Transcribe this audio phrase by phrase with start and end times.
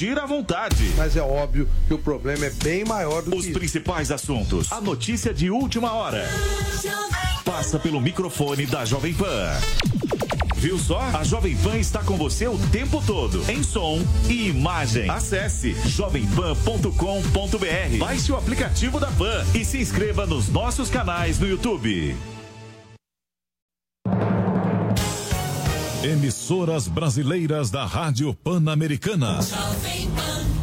[0.00, 0.94] Tira à vontade.
[0.96, 4.72] Mas é óbvio que o problema é bem maior do Os que principais assuntos.
[4.72, 6.26] A notícia de última hora.
[7.44, 9.50] Passa pelo microfone da Jovem Pan.
[10.56, 11.02] Viu só?
[11.12, 15.10] A Jovem Pan está com você o tempo todo, em som e imagem.
[15.10, 17.98] Acesse jovempan.com.br.
[17.98, 22.16] Baixe o aplicativo da Pan e se inscreva nos nossos canais no YouTube.
[26.02, 29.38] Emissoras brasileiras da Rádio Pan-Americana.
[29.42, 30.59] Jovem Pan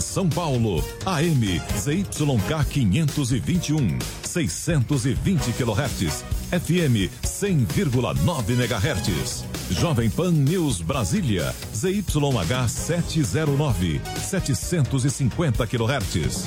[0.00, 9.44] São Paulo, AM ZYK 521, 620 kHz, FM 100,9 MHz.
[9.70, 16.46] Jovem Pan News Brasília, ZYH 709, 750 kHz.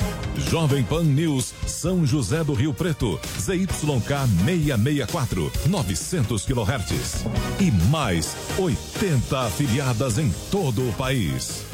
[0.50, 7.24] Jovem Pan News São José do Rio Preto, ZYK 664, 900 kHz.
[7.60, 11.63] E mais 80 afiliadas em todo o país.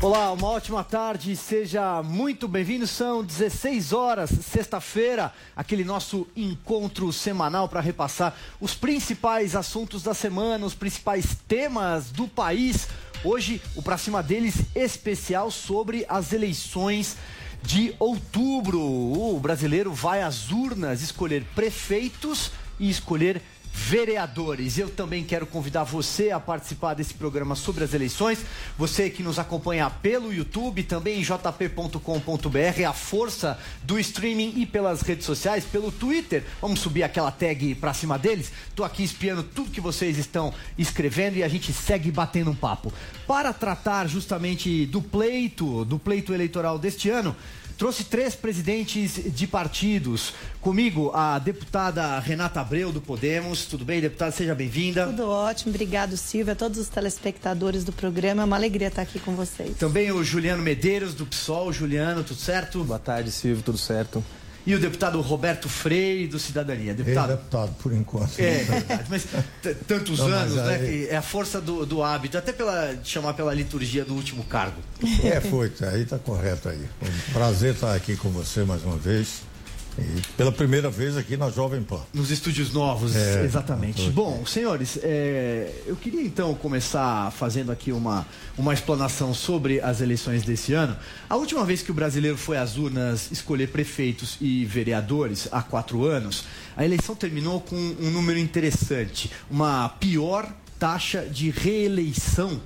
[0.00, 2.86] Olá, uma ótima tarde, seja muito bem-vindo.
[2.86, 10.64] São 16 horas, sexta-feira, aquele nosso encontro semanal para repassar os principais assuntos da semana,
[10.64, 12.86] os principais temas do país.
[13.24, 17.16] Hoje, o Pra Cima deles especial sobre as eleições
[17.60, 18.80] de outubro.
[18.80, 23.42] O brasileiro vai às urnas escolher prefeitos e escolher
[23.78, 24.76] vereadores.
[24.76, 28.44] Eu também quero convidar você a participar desse programa sobre as eleições.
[28.76, 35.00] Você que nos acompanha pelo YouTube, também em jp.com.br, a força do streaming e pelas
[35.02, 36.44] redes sociais, pelo Twitter.
[36.60, 38.52] Vamos subir aquela tag pra cima deles.
[38.74, 42.92] Tô aqui espiando tudo que vocês estão escrevendo e a gente segue batendo um papo.
[43.26, 47.34] Para tratar justamente do pleito, do pleito eleitoral deste ano,
[47.78, 50.34] Trouxe três presidentes de partidos.
[50.60, 53.66] Comigo, a deputada Renata Abreu, do Podemos.
[53.66, 54.32] Tudo bem, deputada?
[54.32, 55.06] Seja bem-vinda.
[55.06, 58.42] Tudo ótimo, obrigado, Silvia, a todos os telespectadores do programa.
[58.42, 59.76] É uma alegria estar aqui com vocês.
[59.78, 61.72] Também o Juliano Medeiros, do PSOL.
[61.72, 62.82] Juliano, tudo certo?
[62.82, 64.24] Boa tarde, Silvio, tudo certo.
[64.66, 66.92] E o deputado Roberto Freire, do Cidadania.
[66.92, 67.32] Deputado.
[67.32, 68.38] É deputado, por enquanto.
[68.38, 69.26] É verdade, mas
[69.86, 70.74] tantos Não, mas anos, né?
[70.74, 74.44] aí- que é a força do, do hábito, até pela chamar pela liturgia do último
[74.44, 74.76] cargo.
[75.24, 76.84] É, foi, tá, aí tá correto aí.
[77.02, 79.42] Um prazer estar aqui com você mais uma vez.
[80.36, 82.00] Pela primeira vez aqui na Jovem Pan.
[82.12, 84.08] Nos estúdios novos, É, exatamente.
[84.10, 88.26] Bom, senhores, é, eu queria então começar fazendo aqui uma,
[88.56, 90.96] uma explanação sobre as eleições desse ano.
[91.28, 96.04] A última vez que o brasileiro foi às urnas escolher prefeitos e vereadores, há quatro
[96.04, 96.44] anos,
[96.76, 99.30] a eleição terminou com um número interessante.
[99.50, 102.60] Uma pior taxa de reeleição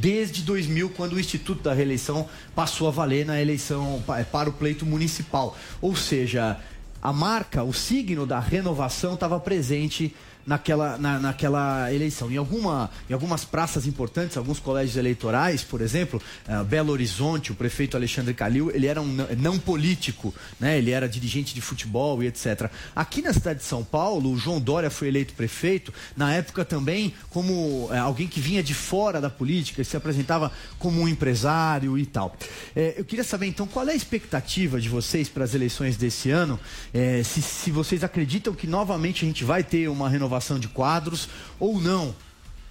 [0.00, 4.52] desde 2000, quando o Instituto da Reeleição passou a valer na eleição pa- para o
[4.52, 5.56] pleito municipal.
[5.80, 6.58] Ou seja,
[7.02, 10.14] a marca, o signo da renovação estava presente
[10.46, 12.30] naquela, na, naquela eleição.
[12.30, 17.54] Em, alguma, em algumas praças importantes, alguns colégios eleitorais, por exemplo, eh, Belo Horizonte, o
[17.54, 20.78] prefeito Alexandre Calil, ele era um não, político, né?
[20.78, 22.70] ele era dirigente de futebol e etc.
[22.94, 27.12] Aqui na cidade de São Paulo, o João Dória foi eleito prefeito, na época também
[27.30, 32.06] como eh, alguém que vinha de fora da política, se apresentava como um empresário e
[32.06, 32.36] tal.
[32.74, 36.30] Eh, eu queria saber então qual é a expectativa de vocês para as eleições desse
[36.30, 36.58] ano,
[36.92, 41.28] Eh, se, se vocês acreditam que novamente a gente vai ter uma renovação de quadros
[41.58, 42.08] ou não.
[42.08, 42.14] O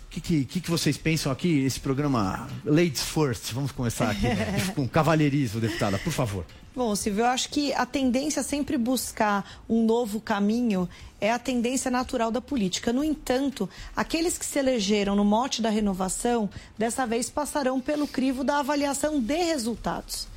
[0.09, 3.51] que, que, que que vocês pensam aqui, esse programa Ladies First?
[3.53, 4.71] Vamos começar aqui né?
[4.73, 6.45] com cavalheirismo, deputada, por favor.
[6.75, 10.89] Bom, Silvio, eu acho que a tendência a sempre buscar um novo caminho
[11.21, 12.91] é a tendência natural da política.
[12.91, 18.43] No entanto, aqueles que se elegeram no mote da renovação, dessa vez passarão pelo crivo
[18.43, 20.27] da avaliação de resultados.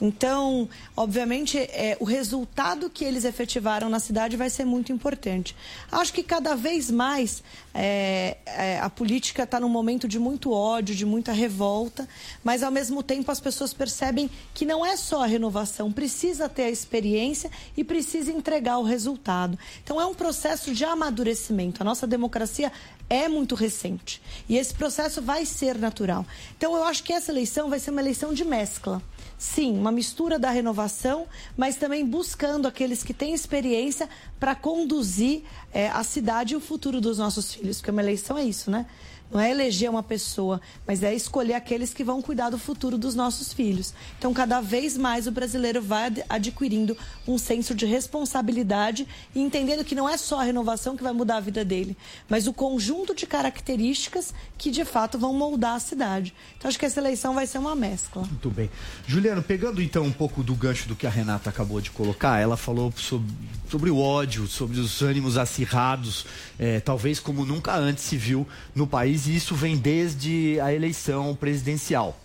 [0.00, 5.56] Então, obviamente, é, o resultado que eles efetivaram na cidade vai ser muito importante.
[5.90, 7.42] Acho que cada vez mais
[7.74, 12.08] é, é, a política está num momento de muito ódio, de muita revolta,
[12.44, 16.64] mas ao mesmo tempo as pessoas percebem que não é só a renovação, precisa ter
[16.64, 19.58] a experiência e precisa entregar o resultado.
[19.82, 21.82] Então, é um processo de amadurecimento.
[21.82, 22.70] A nossa democracia
[23.10, 26.26] é muito recente e esse processo vai ser natural.
[26.56, 29.02] Então, eu acho que essa eleição vai ser uma eleição de mescla.
[29.38, 31.26] Sim, uma mistura da renovação,
[31.56, 34.08] mas também buscando aqueles que têm experiência
[34.40, 38.42] para conduzir eh, a cidade e o futuro dos nossos filhos, porque uma eleição é
[38.42, 38.86] isso, né?
[39.30, 43.14] Não é eleger uma pessoa, mas é escolher aqueles que vão cuidar do futuro dos
[43.14, 43.92] nossos filhos.
[44.18, 46.96] Então, cada vez mais o brasileiro vai adquirindo
[47.26, 51.36] um senso de responsabilidade e entendendo que não é só a renovação que vai mudar
[51.36, 51.96] a vida dele,
[52.28, 56.34] mas o conjunto de características que de fato vão moldar a cidade.
[56.56, 58.22] Então, acho que essa eleição vai ser uma mescla.
[58.22, 58.70] Muito bem.
[59.06, 62.56] Juliano, pegando então um pouco do gancho do que a Renata acabou de colocar, ela
[62.56, 63.28] falou sobre,
[63.68, 66.26] sobre o ódio, sobre os ânimos acirrados,
[66.58, 71.34] é, talvez como nunca antes se viu no país, e isso vem desde a eleição
[71.34, 72.18] presidencial.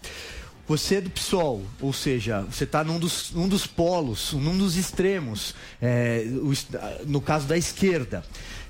[0.65, 4.77] Você é do PSOL, ou seja, você está num dos, num dos polos, num dos
[4.77, 6.53] extremos, é, o,
[7.05, 8.23] no caso da esquerda.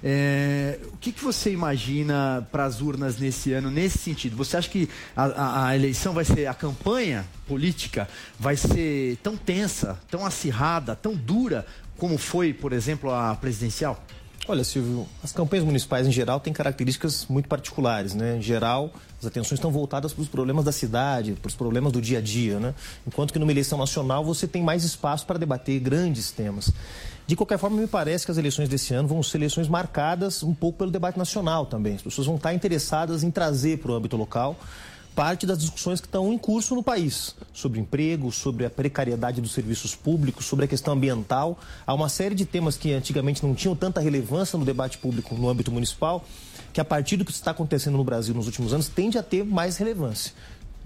[0.04, 4.36] É, o que, que você imagina para as urnas nesse ano, nesse sentido?
[4.38, 8.10] Você acha que a, a, a, eleição vai ser, a campanha política
[8.40, 11.64] vai ser tão tensa, tão acirrada, tão dura,
[11.96, 14.04] como foi, por exemplo, a presidencial?
[14.46, 18.36] Olha, Silvio, as campanhas municipais em geral têm características muito particulares, né?
[18.36, 22.02] Em geral, as atenções estão voltadas para os problemas da cidade, para os problemas do
[22.02, 22.76] dia a dia, né?
[23.08, 26.74] Enquanto que numa eleição nacional você tem mais espaço para debater grandes temas.
[27.26, 30.54] De qualquer forma, me parece que as eleições desse ano vão ser eleições marcadas um
[30.54, 31.96] pouco pelo debate nacional também.
[31.96, 34.58] As pessoas vão estar interessadas em trazer para o âmbito local
[35.14, 39.52] parte das discussões que estão em curso no país, sobre emprego, sobre a precariedade dos
[39.52, 41.60] serviços públicos, sobre a questão ambiental.
[41.86, 45.48] Há uma série de temas que antigamente não tinham tanta relevância no debate público no
[45.48, 46.26] âmbito municipal,
[46.72, 49.46] que a partir do que está acontecendo no Brasil nos últimos anos tende a ter
[49.46, 50.34] mais relevância.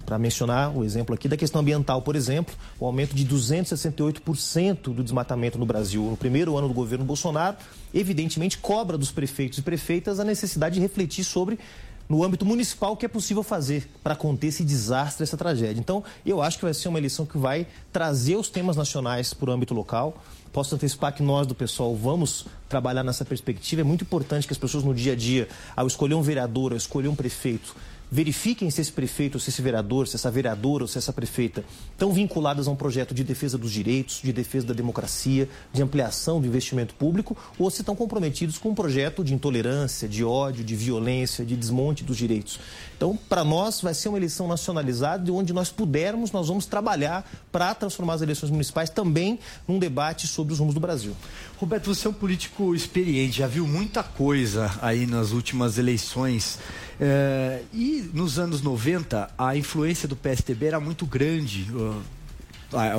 [0.05, 5.03] Para mencionar o exemplo aqui da questão ambiental, por exemplo, o aumento de 268% do
[5.03, 7.57] desmatamento no Brasil no primeiro ano do governo Bolsonaro,
[7.93, 11.59] evidentemente cobra dos prefeitos e prefeitas a necessidade de refletir sobre
[12.07, 15.79] no âmbito municipal o que é possível fazer para conter esse desastre, essa tragédia.
[15.79, 19.49] Então, eu acho que vai ser uma eleição que vai trazer os temas nacionais para
[19.49, 20.23] o âmbito local.
[20.53, 23.81] Posso antecipar que nós do pessoal vamos trabalhar nessa perspectiva.
[23.81, 26.77] É muito importante que as pessoas no dia a dia, ao escolher um vereador, ao
[26.77, 27.75] escolher um prefeito,
[28.11, 32.11] verifiquem se esse prefeito, se esse vereador, se essa vereadora ou se essa prefeita estão
[32.11, 36.47] vinculadas a um projeto de defesa dos direitos, de defesa da democracia, de ampliação do
[36.47, 41.45] investimento público, ou se estão comprometidos com um projeto de intolerância, de ódio, de violência,
[41.45, 42.59] de desmonte dos direitos.
[42.97, 47.75] Então, para nós, vai ser uma eleição nacionalizada, onde nós pudermos, nós vamos trabalhar para
[47.75, 51.15] transformar as eleições municipais também num debate sobre os rumos do Brasil.
[51.57, 56.57] Roberto, você é um político experiente, já viu muita coisa aí nas últimas eleições.
[56.99, 61.67] É, e nos anos 90, a influência do PSDB era muito grande.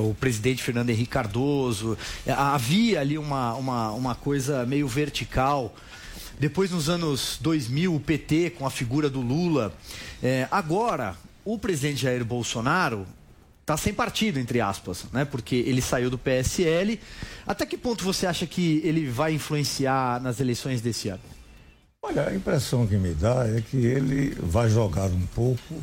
[0.00, 5.74] O, presidente Fernando Henrique Cardoso, é, havia ali uma, uma, uma coisa meio vertical.
[6.38, 9.74] Depois, nos anos 2000, o PT com a figura do Lula.
[10.22, 13.06] É, agora, o presidente Jair Bolsonaro
[13.60, 15.24] está sem partido, entre aspas, né?
[15.24, 17.00] porque ele saiu do PSL.
[17.46, 21.20] Até que ponto você acha que ele vai influenciar nas eleições desse ano?
[22.02, 25.82] Olha, a impressão que me dá é que ele vai jogar um pouco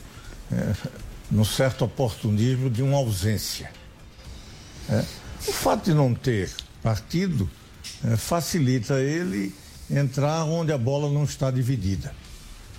[0.51, 0.73] é,
[1.29, 3.69] no certo oportunismo de uma ausência.
[4.89, 5.03] É.
[5.47, 6.49] O fato de não ter
[6.81, 7.49] partido
[8.05, 9.53] é, facilita ele
[9.89, 12.13] entrar onde a bola não está dividida.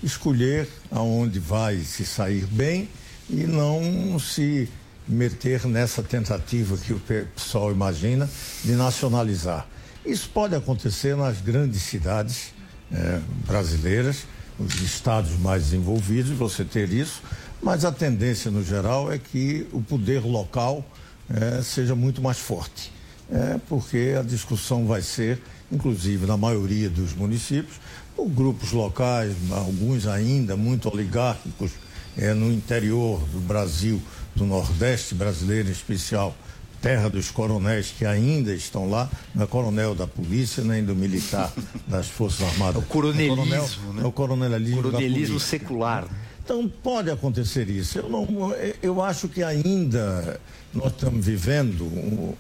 [0.02, 2.88] Escolher aonde vai se sair bem
[3.28, 4.68] e não se
[5.08, 8.28] meter nessa tentativa que o pessoal imagina
[8.64, 9.66] de nacionalizar.
[10.04, 12.52] Isso pode acontecer nas grandes cidades
[12.92, 14.24] é, brasileiras,
[14.58, 17.22] os estados mais desenvolvidos, você ter isso,
[17.62, 20.84] mas a tendência no geral é que o poder local
[21.28, 22.92] é, seja muito mais forte.
[23.30, 27.76] É, porque a discussão vai ser, inclusive na maioria dos municípios,
[28.14, 31.72] por grupos locais, alguns ainda muito oligárquicos,
[32.16, 34.00] é, no interior do Brasil,
[34.34, 36.34] do Nordeste brasileiro em especial,
[36.80, 41.52] terra dos coronéis que ainda estão lá, não é coronel da polícia nem do militar
[41.86, 42.76] das Forças Armadas.
[42.76, 44.02] É o coronelismo, é o, coronel, né?
[44.02, 46.06] é o coronelismo, coronelismo secular.
[46.42, 47.98] Então pode acontecer isso.
[47.98, 50.40] Eu, não, eu acho que ainda
[50.72, 52.34] nós estamos vivendo, um,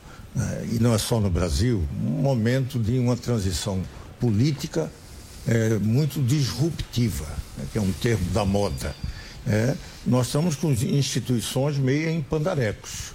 [0.70, 3.82] e não é só no Brasil, um momento de uma transição
[4.20, 4.90] política
[5.46, 7.26] é, muito disruptiva,
[7.56, 8.94] né, que é um termo da moda.
[9.46, 9.74] É,
[10.04, 13.14] nós estamos com instituições meio em pandarecos.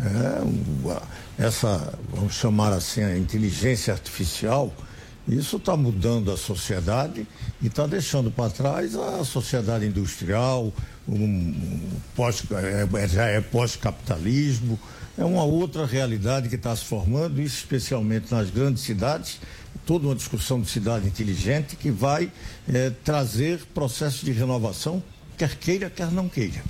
[0.00, 4.72] É, essa, vamos chamar assim, a inteligência artificial,
[5.28, 7.26] isso está mudando a sociedade
[7.60, 10.72] e está deixando para trás a sociedade industrial,
[11.06, 11.80] um,
[12.16, 14.78] pós, é, já é pós-capitalismo,
[15.18, 19.38] é uma outra realidade que está se formando, isso especialmente nas grandes cidades,
[19.84, 22.32] toda uma discussão de cidade inteligente que vai
[22.66, 25.02] é, trazer processos de renovação,
[25.36, 26.62] quer queira, quer não queira.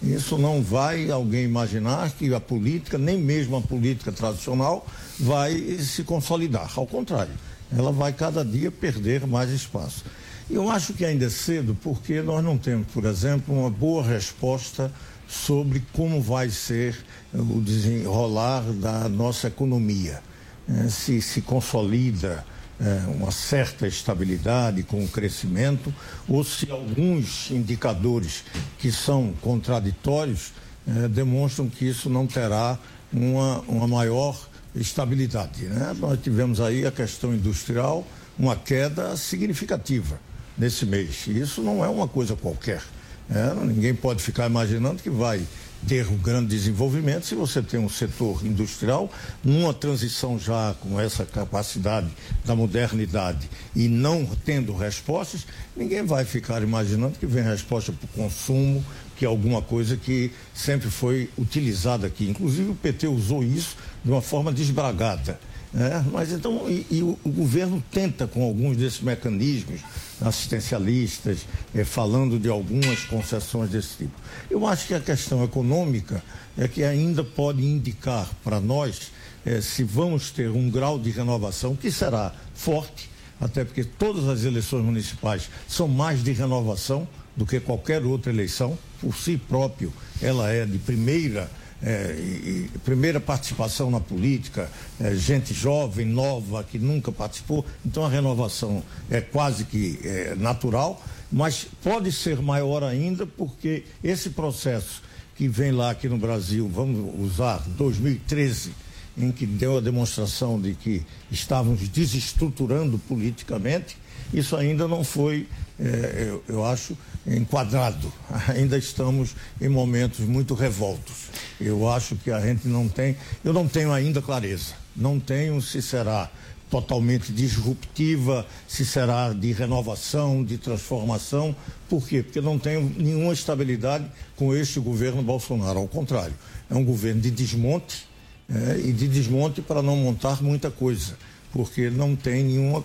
[0.00, 4.86] Isso não vai alguém imaginar que a política, nem mesmo a política tradicional,
[5.18, 6.70] vai se consolidar.
[6.76, 7.32] Ao contrário,
[7.76, 10.04] ela vai cada dia perder mais espaço.
[10.50, 14.90] Eu acho que ainda é cedo porque nós não temos, por exemplo, uma boa resposta
[15.28, 16.96] sobre como vai ser
[17.34, 20.22] o desenrolar da nossa economia.
[20.66, 22.44] É, se se consolida
[22.80, 25.92] é, uma certa estabilidade com o crescimento,
[26.28, 28.44] ou se alguns indicadores
[28.78, 30.52] que são contraditórios
[30.86, 32.78] é, demonstram que isso não terá
[33.12, 34.48] uma, uma maior
[34.80, 35.64] estabilidade.
[35.64, 35.94] Né?
[35.98, 38.06] Nós tivemos aí a questão industrial,
[38.38, 40.18] uma queda significativa
[40.56, 41.26] nesse mês.
[41.26, 42.82] E isso não é uma coisa qualquer.
[43.28, 43.54] Né?
[43.64, 45.42] Ninguém pode ficar imaginando que vai
[45.86, 49.10] ter um grande desenvolvimento se você tem um setor industrial
[49.44, 52.08] numa transição já com essa capacidade
[52.44, 58.24] da modernidade e não tendo respostas, ninguém vai ficar imaginando que vem resposta para o
[58.24, 58.84] consumo,
[59.16, 62.28] que é alguma coisa que sempre foi utilizada aqui.
[62.28, 65.38] Inclusive o PT usou isso de uma forma desbragada.
[65.72, 66.04] Né?
[66.10, 69.80] Mas então, e, e o, o, governo tenta com alguns desses mecanismos
[70.20, 74.20] assistencialistas, eh, falando de algumas concessões desse tipo.
[74.50, 76.22] Eu acho que a questão econômica
[76.56, 79.12] é que ainda pode indicar para nós
[79.44, 84.44] eh, se vamos ter um grau de renovação que será forte, até porque todas as
[84.44, 90.50] eleições municipais são mais de renovação do que qualquer outra eleição, por si próprio, ela
[90.50, 91.48] é de primeira
[91.82, 94.70] é, e, primeira participação na política,
[95.00, 97.64] é, gente jovem, nova, que nunca participou.
[97.84, 104.30] Então a renovação é quase que é, natural, mas pode ser maior ainda porque esse
[104.30, 105.02] processo
[105.36, 108.72] que vem lá aqui no Brasil, vamos usar 2013,
[109.16, 113.96] em que deu a demonstração de que estávamos desestruturando politicamente,
[114.32, 115.46] isso ainda não foi,
[115.78, 118.12] é, eu, eu acho, enquadrado.
[118.48, 121.28] Ainda estamos em momentos muito revoltos.
[121.60, 124.74] Eu acho que a gente não tem, eu não tenho ainda clareza.
[124.96, 126.30] Não tenho se será
[126.70, 131.54] totalmente disruptiva, se será de renovação, de transformação.
[131.88, 132.22] Por quê?
[132.22, 134.04] Porque não tenho nenhuma estabilidade
[134.36, 135.78] com este governo Bolsonaro.
[135.78, 136.34] Ao contrário,
[136.70, 138.06] é um governo de desmonte
[138.48, 141.16] é, e de desmonte para não montar muita coisa,
[141.52, 142.84] porque não tem nenhuma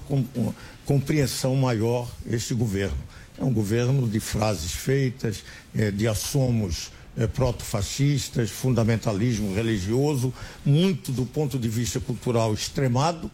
[0.85, 2.97] compreensão maior este governo.
[3.37, 5.43] É um governo de frases feitas,
[5.75, 10.33] é, de assomos é, proto-fascistas, fundamentalismo religioso,
[10.65, 13.29] muito do ponto de vista cultural extremado,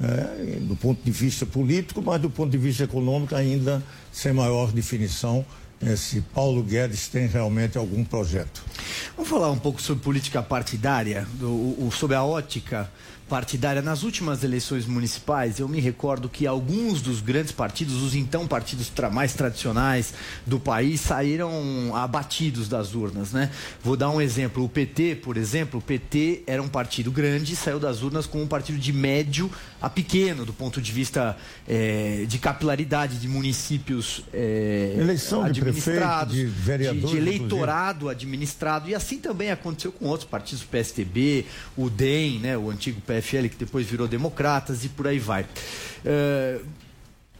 [0.00, 3.82] é, do ponto de vista político, mas do ponto de vista econômico ainda
[4.12, 5.44] sem maior definição
[5.82, 8.62] é, se Paulo Guedes tem realmente algum projeto.
[9.16, 12.90] Vamos falar um pouco sobre política partidária, do, o, sobre a ótica
[13.30, 13.80] partidária.
[13.80, 18.88] Nas últimas eleições municipais, eu me recordo que alguns dos grandes partidos, os então partidos
[18.88, 20.12] tra mais tradicionais
[20.44, 23.52] do país, saíram abatidos das urnas, né?
[23.84, 24.64] Vou dar um exemplo.
[24.64, 28.42] O PT, por exemplo, o PT era um partido grande e saiu das urnas com
[28.42, 29.48] um partido de médio
[29.80, 31.36] a pequeno, do ponto de vista
[31.68, 38.10] é, de capilaridade de municípios é, Eleição administrados, de, prefeito, de, de, de eleitorado inclusive.
[38.10, 38.90] administrado.
[38.90, 41.46] E assim também aconteceu com outros partidos, PSTB,
[41.76, 45.46] o DEM, né, o antigo PSTB PFL, que depois virou Democratas e por aí vai.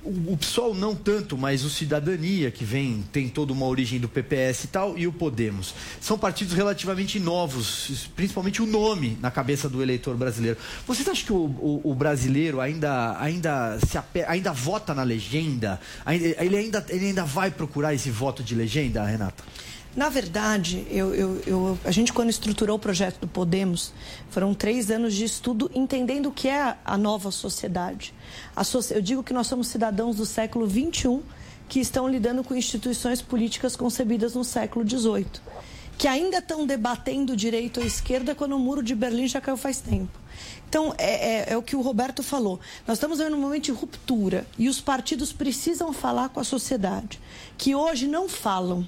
[0.03, 4.09] O, o PSOL não tanto, mas o Cidadania, que vem, tem toda uma origem do
[4.09, 5.75] PPS e tal, e o Podemos.
[6.01, 10.57] São partidos relativamente novos, principalmente o nome na cabeça do eleitor brasileiro.
[10.87, 14.23] Vocês acham que o, o, o brasileiro ainda, ainda, se ape...
[14.23, 15.79] ainda vota na legenda?
[16.07, 19.45] Ele ainda, ele ainda vai procurar esse voto de legenda, Renata?
[19.97, 23.93] Na verdade, eu, eu, eu, a gente, quando estruturou o projeto do Podemos,
[24.31, 28.15] foram três anos de estudo entendendo o que é a nova sociedade.
[28.55, 31.21] A so, eu digo que nós somos cidadãos do século XXI
[31.69, 35.27] que estão lidando com instituições políticas concebidas no século XVIII,
[35.99, 39.81] que ainda estão debatendo direito ou esquerda quando o muro de Berlim já caiu faz
[39.81, 40.19] tempo.
[40.69, 42.61] Então, é, é, é, o que o Roberto falou.
[42.87, 47.21] Nós estamos vivendo um momento de ruptura e os partidos precisam falar com a sociedade,
[47.59, 48.87] que hoje não falam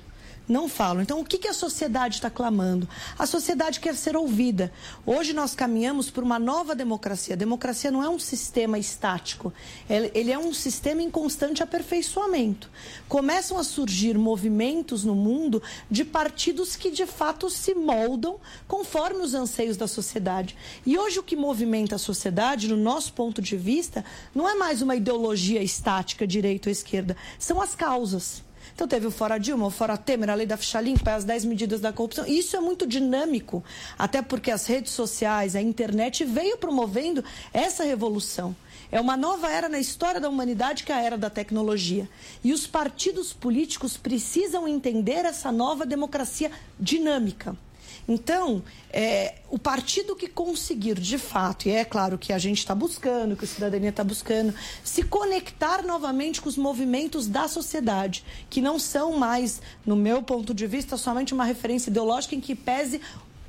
[0.52, 1.02] não falam.
[1.02, 2.88] Então, o que, que a sociedade está clamando?
[3.18, 4.72] A sociedade quer ser ouvida.
[5.04, 7.34] Hoje nós caminhamos por uma nova democracia.
[7.34, 9.52] A democracia não é um sistema estático,
[9.88, 12.70] ele é um sistema em constante aperfeiçoamento.
[13.08, 19.34] Começam a surgir movimentos no mundo de partidos que de fato se moldam conforme os
[19.34, 20.56] anseios da sociedade.
[20.84, 24.04] E hoje o que movimenta a sociedade, no nosso ponto de vista,
[24.34, 28.42] não é mais uma ideologia estática, direita ou esquerda, são as causas.
[28.74, 31.44] Então teve o Fora Dilma, o Fora Temer, a lei da ficha limpa, as 10
[31.44, 32.26] medidas da corrupção.
[32.26, 33.62] Isso é muito dinâmico,
[33.98, 38.54] até porque as redes sociais, a internet veio promovendo essa revolução.
[38.90, 42.08] É uma nova era na história da humanidade que é a era da tecnologia.
[42.44, 47.56] E os partidos políticos precisam entender essa nova democracia dinâmica
[48.06, 52.74] Então, é, o partido que conseguir, de fato, e é claro que a gente está
[52.74, 58.60] buscando, que a cidadania está buscando, se conectar novamente com os movimentos da sociedade, que
[58.60, 63.00] não são mais, no meu ponto de vista, somente uma referência ideológica em que pese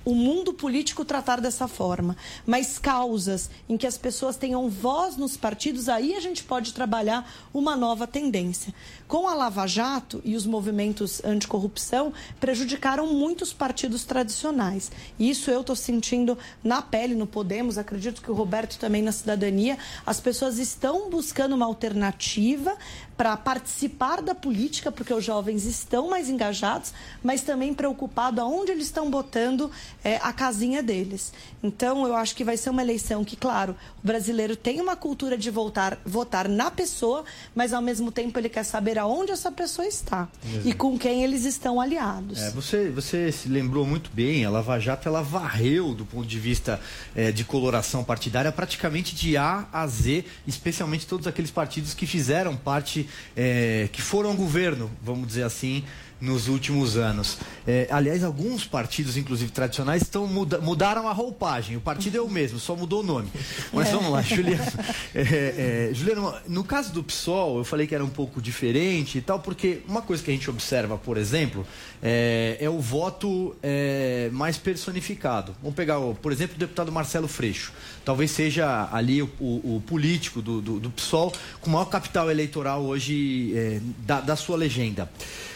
[0.05, 5.38] o mundo político tratar dessa forma, mas causas em que as pessoas tenham voz nos
[5.38, 8.74] partidos, aí a gente pode trabalhar uma nova tendência.
[9.07, 14.91] Com a Lava Jato e os movimentos anticorrupção, prejudicaram muitos partidos tradicionais.
[15.19, 19.77] Isso eu estou sentindo na pele no Podemos, acredito que o Roberto também na cidadania.
[20.05, 22.77] As pessoas estão buscando uma alternativa
[23.15, 28.86] para participar da política, porque os jovens estão mais engajados, mas também preocupados aonde eles
[28.86, 29.69] estão botando
[30.03, 31.31] é, a casinha deles.
[31.62, 35.38] Então, eu acho que vai ser uma eleição que, claro, o brasileiro tem uma cultura
[35.38, 39.88] de voltar, votar na pessoa, mas ao mesmo tempo ele quer saber aonde essa pessoa
[39.88, 40.67] está Exato.
[40.67, 42.41] e com quem eles estão aliados.
[42.41, 46.39] É, você, você se lembrou muito bem, a Lava Jato ela varreu do ponto de
[46.39, 46.79] vista
[47.15, 52.55] é, de coloração partidária praticamente de A a Z, especialmente todos aqueles partidos que fizeram
[52.55, 55.83] parte é, que foram ao governo, vamos dizer assim,
[56.20, 57.38] nos últimos anos.
[57.67, 61.77] É, aliás, alguns partidos, inclusive tradicionais, estão muda mudaram a roupagem.
[61.77, 63.29] O partido é o mesmo, só mudou o nome.
[63.72, 64.63] Mas vamos lá, Juliano.
[65.15, 69.22] É, é, Juliano, no caso do PSOL, eu falei que era um pouco diferente e
[69.22, 71.65] tal, porque uma coisa que a gente observa, por exemplo,
[72.01, 75.55] é, é o voto é, mais personificado.
[75.62, 77.72] Vamos pegar, por exemplo, o deputado Marcelo Freixo.
[78.05, 81.31] Talvez seja ali o, o, o político do, do, do, PSOL
[81.62, 85.10] com maior capital eleitoral hoje é, da, da sua legenda.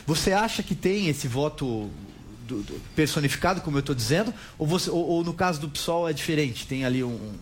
[0.05, 1.89] Você acha que tem esse voto
[2.47, 6.07] do, do, personificado, como eu estou dizendo, ou, você, ou, ou, no caso do PSOL
[6.07, 6.65] é diferente?
[6.65, 7.33] Tem ali um.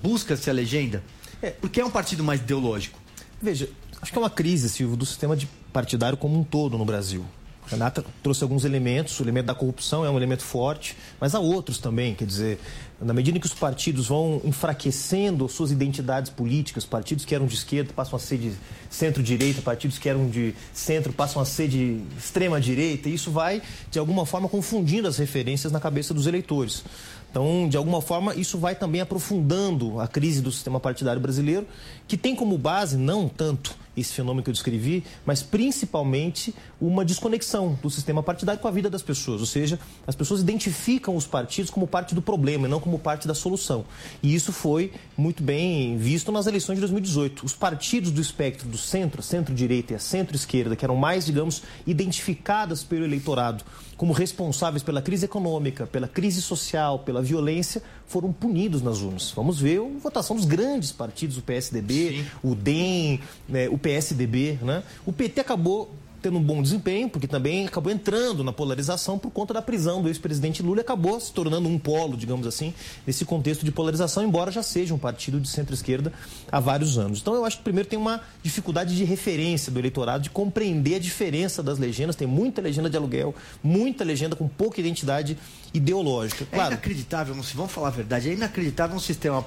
[0.00, 1.02] busca-se a legenda?
[1.42, 1.50] É.
[1.50, 2.98] Porque é um partido mais ideológico.
[3.42, 3.68] Veja,
[4.00, 7.24] acho que é uma crise, Silvio, do sistema de partidário como um todo no Brasil.
[7.66, 11.78] Renata trouxe alguns elementos, o elemento da corrupção é um elemento forte, mas há outros
[11.78, 12.60] também, quer dizer,
[13.00, 17.54] na medida em que os partidos vão enfraquecendo suas identidades políticas, partidos que eram de
[17.54, 18.52] esquerda passam a ser de
[18.88, 23.60] centro-direita, partidos que eram de centro passam a ser de extrema-direita, e isso vai,
[23.90, 26.84] de alguma forma, confundindo as referências na cabeça dos eleitores.
[27.30, 31.66] Então, de alguma forma, isso vai também aprofundando a crise do sistema partidário brasileiro,
[32.06, 37.78] que tem como base não tanto esse fenômeno que eu descrevi, mas principalmente uma desconexão
[37.82, 39.40] do sistema partidário com a vida das pessoas.
[39.40, 43.26] Ou seja, as pessoas identificam os partidos como parte do problema e não como parte
[43.26, 43.86] da solução.
[44.22, 47.46] E isso foi muito bem visto nas eleições de 2018.
[47.46, 52.84] Os partidos do espectro do centro, centro-direita e a centro-esquerda, que eram mais, digamos, identificadas
[52.84, 53.64] pelo eleitorado
[53.96, 59.32] como responsáveis pela crise econômica, pela crise social, pela violência, foram punidos nas urnas.
[59.34, 62.24] Vamos ver a votação dos grandes partidos, o PSDB, Sim.
[62.42, 64.58] o DEM, né, o PSDB.
[64.62, 64.82] Né?
[65.04, 65.90] O PT acabou
[66.26, 70.08] tendo um bom desempenho, porque também acabou entrando na polarização por conta da prisão do
[70.08, 72.74] ex-presidente Lula e acabou se tornando um polo, digamos assim,
[73.06, 76.12] nesse contexto de polarização, embora já seja um partido de centro-esquerda
[76.50, 77.20] há vários anos.
[77.20, 80.98] Então eu acho que primeiro tem uma dificuldade de referência do eleitorado, de compreender a
[80.98, 82.16] diferença das legendas.
[82.16, 83.32] Tem muita legenda de aluguel,
[83.62, 85.38] muita legenda com pouca identidade
[85.76, 86.44] ideológica.
[86.44, 86.70] É claro.
[86.70, 89.44] É inacreditável, vamos falar a verdade, é inacreditável um sistema,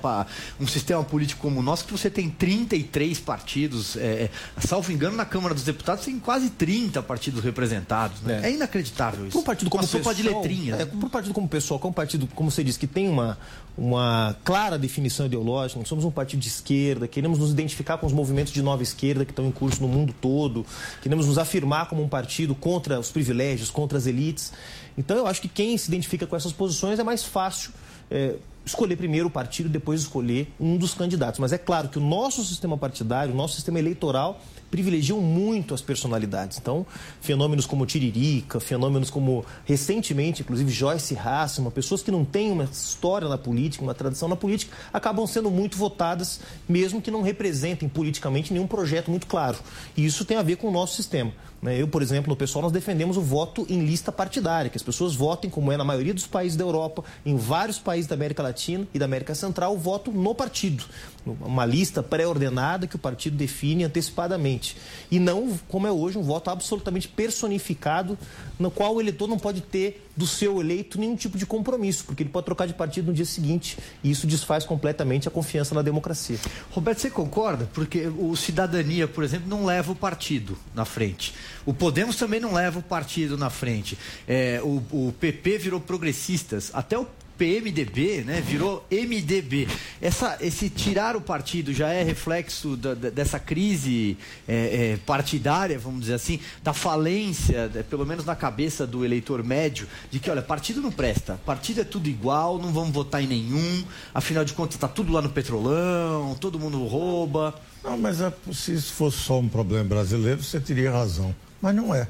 [0.60, 5.16] um sistema político como o nosso que você tem 33 partidos, é, é, salvo engano,
[5.16, 8.22] na Câmara dos Deputados tem quase 30 partidos representados.
[8.22, 8.42] Né?
[8.44, 8.50] É.
[8.50, 8.54] é.
[8.54, 9.32] inacreditável isso.
[9.32, 10.80] Para um partido como uma sopa de letrinhas.
[10.80, 12.88] É, para um partido como o pessoal, que é um partido, como você disse, que
[12.88, 13.38] tem uma,
[13.78, 18.14] uma clara definição ideológica, nós somos um partido de esquerda, queremos nos identificar com os
[18.14, 20.66] movimentos de nova esquerda que estão em curso no mundo todo,
[21.02, 24.52] queremos nos afirmar como um partido contra os privilégios, contra as elites.
[25.00, 27.72] Então eu acho que quem se identifica com essas posições é mais fácil
[28.12, 28.36] é,
[28.66, 31.40] escolher primeiro o partido, depois escolher um dos candidatos.
[31.40, 35.82] Mas é claro que o nosso sistema partidário, o nosso sistema eleitoral, privilegiam muito as
[35.82, 36.58] personalidades.
[36.58, 36.86] Então,
[37.22, 43.28] fenômenos como Tiririca, fenômenos como, recentemente, inclusive Joyce Hasselman, pessoas que não têm uma história
[43.28, 48.54] na política, uma tradição na política, acabam sendo muito votadas, mesmo que não representem politicamente
[48.54, 49.58] nenhum projeto muito claro.
[49.96, 51.32] E isso tem a ver com o nosso sistema.
[51.62, 51.82] Né?
[51.82, 55.16] Eu, por exemplo, no pessoal, nós defendemos o voto em lista partidária, que as pessoas
[55.16, 58.88] votem, como é na maioria dos países da Europa, em vários países da América Latina
[58.94, 60.86] e da América Central, o voto no partido.
[61.26, 64.78] Uma lista pré-ordenada que o partido define antecipadamente.
[65.12, 68.18] E não, como é hoje, um voto absolutamente personificado,
[68.58, 72.24] no qual o eleitor não pode ter do seu eleito nenhum tipo de compromisso, porque
[72.24, 75.82] ele pode trocar de partido no dia seguinte e isso desfaz completamente a confiança na
[75.82, 76.38] democracia.
[76.72, 77.70] Roberto, você concorda?
[77.74, 81.34] Porque o Cidadania, por exemplo, não leva o partido na frente.
[81.66, 83.98] O Podemos também não leva o partido na frente.
[84.28, 86.70] É, o, o PP virou progressistas.
[86.74, 87.08] Até o
[87.40, 89.66] PMDB, né, virou MDB.
[90.02, 95.80] Essa, esse tirar o partido já é reflexo da, da, dessa crise é, é, partidária,
[95.80, 100.42] vamos dizer assim, da falência, pelo menos na cabeça do eleitor médio, de que, olha,
[100.42, 104.76] partido não presta, partido é tudo igual, não vamos votar em nenhum, afinal de contas
[104.76, 107.56] está tudo lá no petrolão, todo mundo rouba.
[107.82, 111.34] Não, mas é, se isso fosse só um problema brasileiro, você teria razão.
[111.62, 112.06] Mas não é.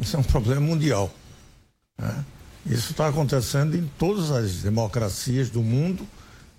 [0.00, 1.12] Isso é um problema mundial.
[1.98, 2.24] Né?
[2.68, 6.06] Isso está acontecendo em todas as democracias do mundo.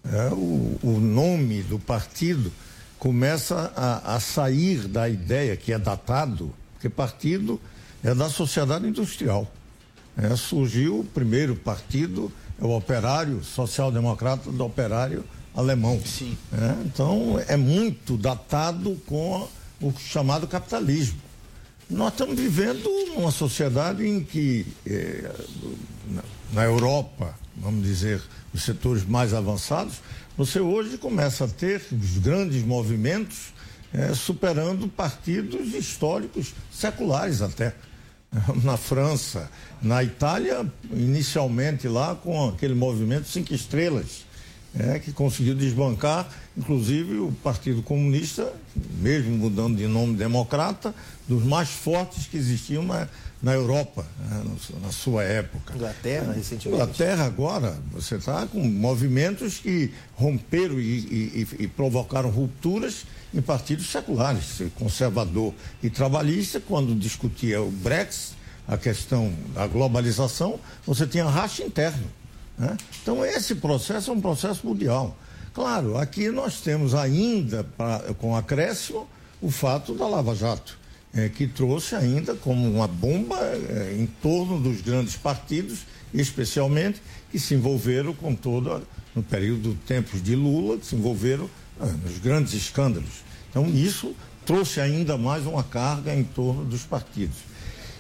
[0.05, 2.51] É, o, o, nome do partido
[2.97, 7.59] começa a, a, sair da ideia que é datado, porque partido
[8.01, 9.51] é da sociedade industrial.
[10.17, 15.99] É, surgiu o primeiro partido, é o operário, social-democrata do operário alemão.
[16.05, 16.37] Sim.
[16.53, 19.47] É, então é muito datado com
[19.81, 21.19] o chamado capitalismo.
[21.89, 25.31] Nós estamos vivendo numa sociedade em que, eh,
[26.53, 28.21] na Europa, vamos dizer,
[28.53, 29.95] os setores mais avançados,
[30.37, 33.53] você hoje começa a ter os grandes movimentos
[33.93, 37.73] eh, superando partidos históricos, seculares até.
[38.61, 39.49] Na França,
[39.81, 44.26] na Itália, inicialmente lá com aquele movimento Cinco Estrelas,
[44.79, 48.51] é, que conseguiu desbancar, inclusive, o Partido Comunista,
[48.99, 50.93] mesmo mudando de nome democrata,
[51.27, 53.07] dos mais fortes que existiam na,
[53.41, 54.43] na Europa, né,
[54.81, 55.73] na sua época.
[55.75, 56.69] Inglaterra, recentemente.
[56.69, 63.87] Inglaterra, agora, você está com movimentos que romperam e, e, e, provocaram rupturas em partidos
[63.87, 68.37] seculares, conservador e trabalhista, quando discutia o Brexit,
[68.67, 72.05] a questão da globalização, você tinha racha interno.
[72.57, 72.75] Né?
[73.01, 75.15] Então, esse processo é um processo mundial.
[75.53, 79.07] Claro, aqui nós temos ainda, pra, com acréscimo,
[79.41, 80.77] o fato da Lava Jato,
[81.13, 85.79] é, que trouxe ainda como uma bomba é, em torno dos grandes partidos,
[86.13, 88.81] especialmente que se envolveram com todo,
[89.15, 91.49] no período tempos de Lula, que se envolveram
[91.81, 93.23] é, nos grandes escândalos.
[93.49, 94.15] Então, isso
[94.45, 97.37] trouxe ainda mais uma carga em torno dos partidos.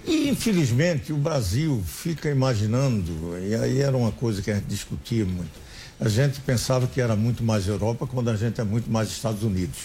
[0.07, 5.25] E, infelizmente, o Brasil fica imaginando, e aí era uma coisa que a gente discutia
[5.25, 5.51] muito.
[5.99, 9.43] A gente pensava que era muito mais Europa, quando a gente é muito mais Estados
[9.43, 9.77] Unidos,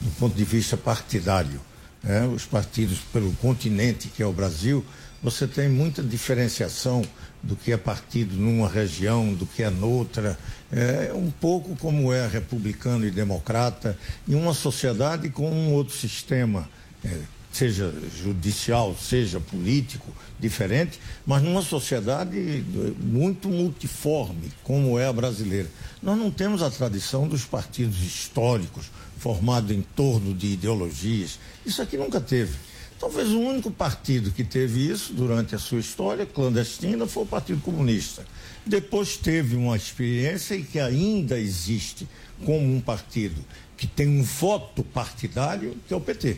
[0.00, 1.60] do ponto de vista partidário.
[2.02, 2.26] Né?
[2.34, 4.82] Os partidos pelo continente, que é o Brasil,
[5.22, 7.02] você tem muita diferenciação
[7.42, 10.38] do que é partido numa região, do que é noutra.
[10.72, 16.66] É um pouco como é republicano e democrata, em uma sociedade com um outro sistema.
[17.04, 17.20] É,
[17.52, 20.10] seja judicial, seja político,
[20.40, 22.64] diferente, mas numa sociedade
[22.98, 25.68] muito multiforme, como é a brasileira.
[26.02, 28.86] Nós não temos a tradição dos partidos históricos,
[29.18, 31.38] formados em torno de ideologias.
[31.64, 32.54] Isso aqui nunca teve.
[32.98, 37.60] Talvez o único partido que teve isso durante a sua história clandestina foi o Partido
[37.60, 38.24] Comunista.
[38.64, 42.06] Depois teve uma experiência e que ainda existe
[42.44, 43.44] como um partido
[43.76, 46.36] que tem um voto partidário, que é o PT.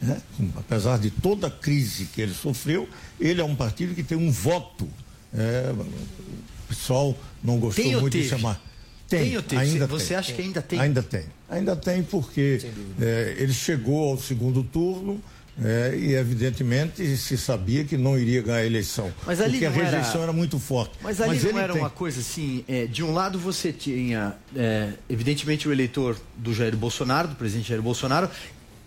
[0.00, 0.20] Né?
[0.56, 4.30] Apesar de toda a crise que ele sofreu, ele é um partido que tem um
[4.30, 4.88] voto.
[5.34, 8.60] É, o pessoal não gostou tem muito de chamar.
[9.08, 9.58] Tem, tem, tem.
[9.58, 10.16] ainda Você tem.
[10.16, 10.80] acha que ainda tem?
[10.80, 11.24] Ainda tem.
[11.48, 12.60] Ainda tem porque
[13.00, 15.20] é, ele chegou ao segundo turno
[15.62, 19.12] é, e evidentemente se sabia que não iria ganhar a eleição.
[19.24, 20.24] Mas ali porque a rejeição era...
[20.24, 20.32] era...
[20.32, 20.92] muito forte.
[21.00, 21.82] Mas ali Mas não era tem...
[21.82, 26.76] uma coisa assim, é, de um lado você tinha, é, evidentemente, o eleitor do Jair
[26.76, 28.28] Bolsonaro, do presidente Jair Bolsonaro,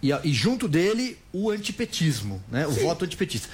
[0.01, 2.65] e, e junto dele o antipetismo, né?
[2.67, 2.83] o Sim.
[2.83, 3.49] voto antipetista.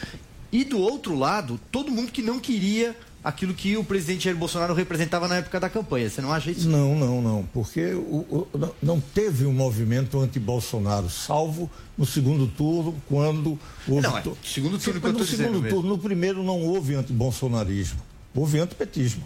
[0.52, 4.74] E do outro lado, todo mundo que não queria aquilo que o presidente Jair Bolsonaro
[4.76, 6.08] representava na época da campanha.
[6.08, 6.70] Você não acha isso?
[6.70, 7.50] Não, não, não.
[7.52, 14.08] Porque o, o, não teve um movimento anti-Bolsonaro, salvo no segundo turno, quando houve.
[14.08, 18.00] Não, é, segundo turno que eu No segundo turno, no primeiro não houve anti-bolsonarismo,
[18.34, 19.24] houve antipetismo.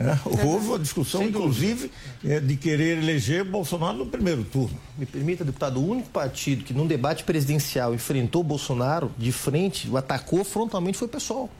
[0.00, 1.90] É, houve uma discussão, inclusive,
[2.24, 4.80] é, de querer eleger Bolsonaro no primeiro turno.
[4.96, 9.98] Me permita, deputado, o único partido que num debate presidencial enfrentou Bolsonaro de frente, o
[9.98, 11.50] atacou frontalmente foi o PSOL.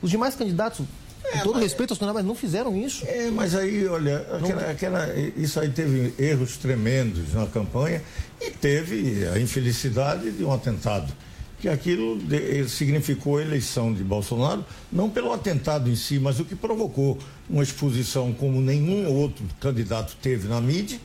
[0.00, 0.86] Os demais candidatos,
[1.22, 3.04] é, com todo mas, respeito aos candidatos, não fizeram isso.
[3.06, 8.02] É, mas aí, olha, aquela, aquela, isso aí teve erros tremendos na campanha
[8.40, 11.12] e teve a infelicidade de um atentado
[11.60, 16.44] que aquilo de, significou a eleição de Bolsonaro, não pelo atentado em si, mas o
[16.44, 17.18] que provocou
[17.48, 20.98] uma exposição como nenhum outro candidato teve na mídia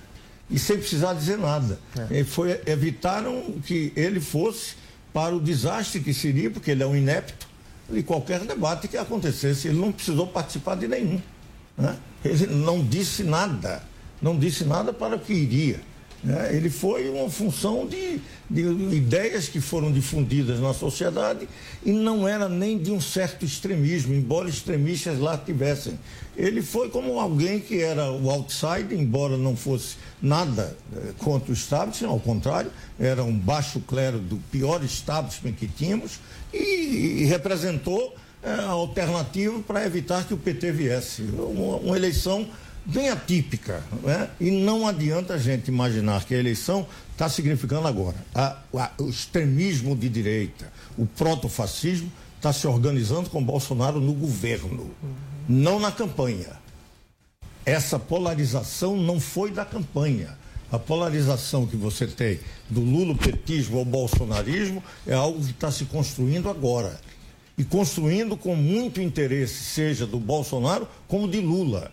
[0.49, 1.79] e sem precisar dizer nada.
[2.09, 2.23] É.
[2.23, 4.75] Foi, evitaram que ele fosse
[5.13, 7.47] para o desastre que seria, porque ele é um inepto,
[7.89, 9.67] de qualquer debate que acontecesse.
[9.67, 11.21] Ele não precisou participar de nenhum.
[11.77, 11.95] Né?
[12.23, 13.83] Ele não disse nada,
[14.21, 15.79] não disse nada para o que iria.
[16.25, 16.55] Né?
[16.55, 18.61] Ele foi uma função de, de
[18.95, 21.47] ideias que foram difundidas na sociedade
[21.85, 25.99] e não era nem de um certo extremismo, embora extremistas lá tivessem.
[26.35, 31.53] Ele foi como alguém que era o outsider, embora não fosse nada eh, contra o
[31.53, 36.19] establishment, ao contrário, era um baixo clero do pior establishment que tínhamos
[36.51, 41.21] e, e representou eh, a alternativa para evitar que o PT viesse.
[41.21, 42.47] Uma, uma eleição
[42.85, 43.83] bem atípica.
[44.03, 44.29] Né?
[44.39, 48.15] E não adianta a gente imaginar que a eleição está significando agora.
[48.33, 54.91] A, a, o extremismo de direita, o protofascismo, está se organizando com Bolsonaro no governo,
[55.49, 56.59] não na campanha.
[57.65, 60.37] Essa polarização não foi da campanha.
[60.71, 66.49] A polarização que você tem do lulopetismo ao bolsonarismo é algo que está se construindo
[66.49, 66.99] agora.
[67.57, 71.91] E construindo com muito interesse, seja do Bolsonaro como de Lula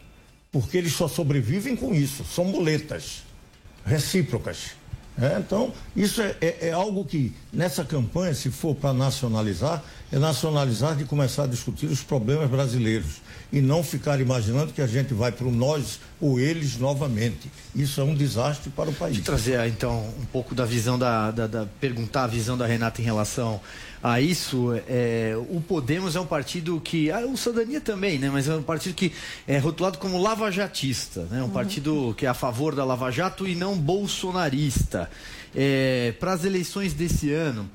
[0.53, 3.25] porque eles só sobrevivem com isso, são muletas
[3.85, 4.73] recíprocas.
[5.21, 10.19] É, então, isso é, é, é, algo que, nessa campanha, se for para nacionalizar, é
[10.19, 15.15] nacionalizar de começar a discutir os problemas brasileiros e não ficar imaginando que a gente
[15.15, 17.51] vai para o nós ou eles novamente.
[17.75, 19.17] Isso é um desastre para o país.
[19.17, 22.67] Deixa eu trazer, então, um pouco da visão da, da, da perguntar a visão da
[22.67, 23.59] Renata em relação
[24.03, 27.11] a isso, é, o Podemos é um partido que.
[27.11, 28.29] Ah, o Cidadania também, né?
[28.31, 29.13] Mas é um partido que
[29.47, 31.41] é rotulado como lavajatista, né?
[31.41, 31.51] Um uhum.
[31.51, 35.09] partido que é a favor da Lava Jato e não bolsonarista.
[35.55, 37.71] É, Para as eleições desse ano,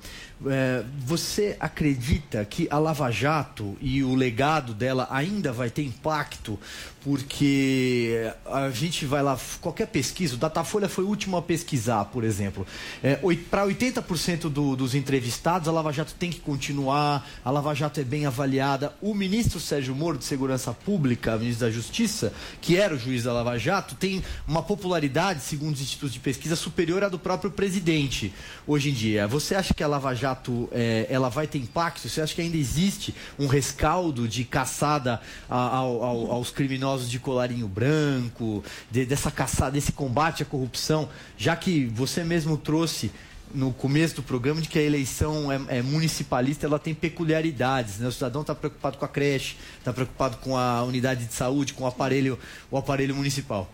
[0.45, 6.59] é, você acredita que a Lava Jato e o legado dela ainda vai ter impacto?
[7.03, 12.23] Porque a gente vai lá, qualquer pesquisa, o Datafolha foi o último a pesquisar, por
[12.23, 12.67] exemplo.
[13.01, 13.15] É,
[13.49, 18.03] Para 80% do, dos entrevistados, a Lava Jato tem que continuar, a Lava Jato é
[18.03, 18.93] bem avaliada.
[19.01, 23.31] O ministro Sérgio Moro, de Segurança Pública, ministro da Justiça, que era o juiz da
[23.31, 28.33] Lava Jato, tem uma popularidade, segundo os institutos de pesquisa, superior à do próprio presidente
[28.67, 29.27] hoje em dia.
[29.27, 32.07] Você acha que a Lava Jato Jato é, ela vai ter impacto?
[32.07, 37.67] Você acha que ainda existe um rescaldo de caçada ao, ao, aos criminosos de colarinho
[37.67, 43.11] branco, de, dessa caçada, desse combate à corrupção, já que você mesmo trouxe
[43.53, 47.99] no começo do programa de que a eleição é, é municipalista, ela tem peculiaridades.
[47.99, 48.07] Né?
[48.07, 51.85] O cidadão está preocupado com a creche, está preocupado com a unidade de saúde, com
[51.85, 52.37] o aparelho,
[52.69, 53.69] o aparelho municipal.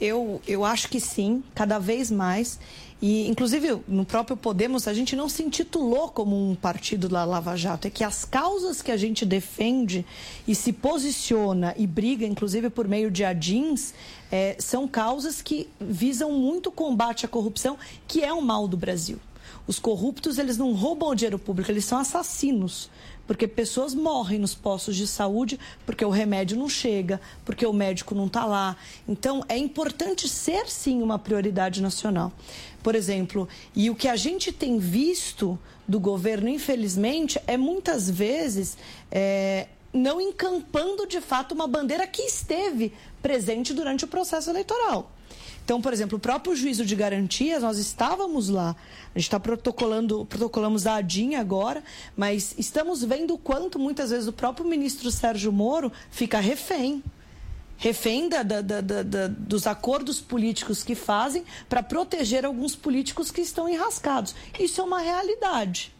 [0.00, 2.60] Eu, eu acho que sim, cada vez mais.
[3.00, 7.56] E, inclusive, no próprio Podemos, a gente não se intitulou como um partido da Lava
[7.56, 7.86] Jato.
[7.86, 10.04] É que as causas que a gente defende
[10.46, 13.94] e se posiciona e briga, inclusive por meio de adins,
[14.32, 18.76] é, são causas que visam muito o combate à corrupção, que é o mal do
[18.76, 19.18] Brasil.
[19.66, 22.90] Os corruptos, eles não roubam o dinheiro público, eles são assassinos
[23.28, 28.14] porque pessoas morrem nos postos de saúde porque o remédio não chega, porque o médico
[28.14, 28.74] não está lá.
[29.06, 32.32] Então, é importante ser, sim, uma prioridade nacional.
[32.82, 38.76] Por exemplo, e o que a gente tem visto do governo, infelizmente, é muitas vezes
[39.10, 45.10] é, não encampando de fato uma bandeira que esteve presente durante o processo eleitoral.
[45.64, 48.74] Então, por exemplo, o próprio juízo de garantias, nós estávamos lá.
[49.14, 51.84] A gente está protocolando, protocolamos a ADIM agora,
[52.16, 57.02] mas estamos vendo o quanto muitas vezes o próprio ministro Sérgio Moro fica refém
[57.78, 63.68] refém da, da, da, dos acordos políticos que fazem para proteger alguns políticos que estão
[63.68, 64.34] enrascados.
[64.58, 65.92] Isso é uma realidade.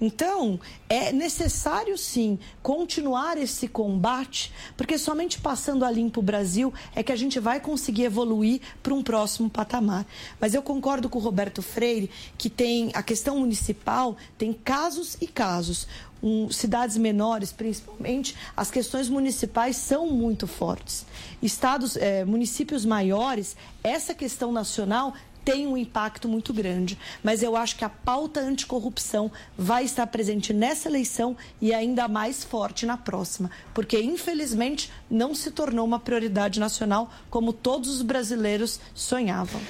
[0.00, 7.02] Então, é necessário sim continuar esse combate, porque somente passando a limpo o Brasil é
[7.02, 10.04] que a gente vai conseguir evoluir para um próximo patamar.
[10.40, 15.26] Mas eu concordo com o Roberto Freire que tem a questão municipal, tem casos e
[15.26, 15.86] casos.
[16.22, 21.04] Um, cidades menores, principalmente, as questões municipais são muito fortes.
[21.42, 26.98] Estados, eh, municípios maiores, essa questão nacional tem um impacto muito grande.
[27.22, 32.44] Mas eu acho que a pauta anticorrupção vai estar presente nessa eleição e ainda mais
[32.44, 38.80] forte na próxima, porque infelizmente não se tornou uma prioridade nacional como todos os brasileiros
[38.94, 39.60] sonhavam.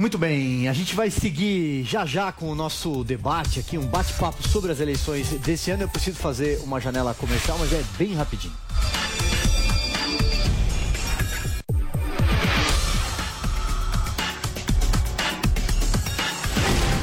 [0.00, 4.48] Muito bem, a gente vai seguir já já com o nosso debate aqui, um bate-papo
[4.48, 5.82] sobre as eleições desse ano.
[5.82, 8.54] Eu preciso fazer uma janela comercial, mas é bem rapidinho.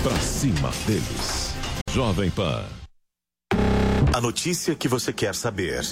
[0.02, 1.54] Pra cima deles.
[1.92, 2.66] Jovem Pan.
[4.12, 5.86] A notícia que você quer saber.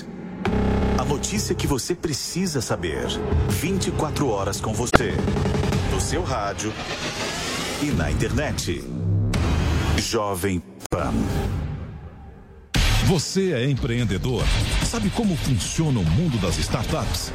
[0.98, 3.06] A notícia que você precisa saber.
[3.62, 5.14] 24 horas com você.
[5.96, 6.74] No seu rádio
[7.82, 8.84] e na internet.
[9.98, 11.14] Jovem Pan.
[13.06, 14.44] Você é empreendedor?
[14.84, 17.32] Sabe como funciona o mundo das startups?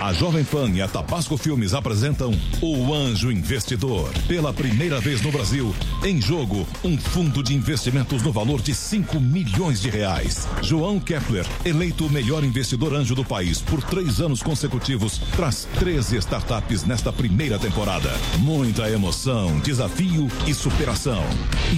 [0.00, 2.32] A Jovem Pan e a Tabasco Filmes apresentam
[2.62, 4.12] O Anjo Investidor.
[4.28, 9.18] Pela primeira vez no Brasil, em jogo, um fundo de investimentos no valor de 5
[9.18, 10.46] milhões de reais.
[10.62, 16.16] João Kepler, eleito o melhor investidor anjo do país por três anos consecutivos, traz 13
[16.18, 18.10] startups nesta primeira temporada.
[18.38, 21.24] Muita emoção, desafio e superação.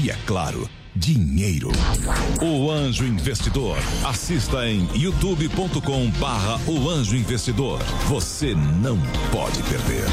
[0.03, 1.71] E é claro, dinheiro.
[2.43, 3.79] O Anjo Investidor.
[4.05, 7.79] Assista em youtube.com barra O Anjo Investidor.
[8.09, 8.99] Você não
[9.33, 10.05] pode perder.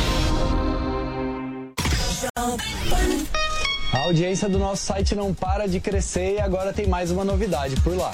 [3.93, 7.75] A audiência do nosso site não para de crescer e agora tem mais uma novidade
[7.81, 8.13] por lá.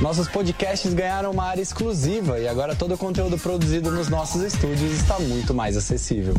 [0.00, 4.92] Nossos podcasts ganharam uma área exclusiva e agora todo o conteúdo produzido nos nossos estúdios
[4.92, 6.34] está muito mais acessível.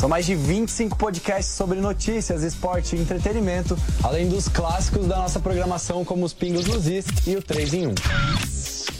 [0.00, 5.38] São mais de 25 podcasts sobre notícias, esporte e entretenimento, além dos clássicos da nossa
[5.38, 7.94] programação, como os Pingos nos Is e o 3 em 1.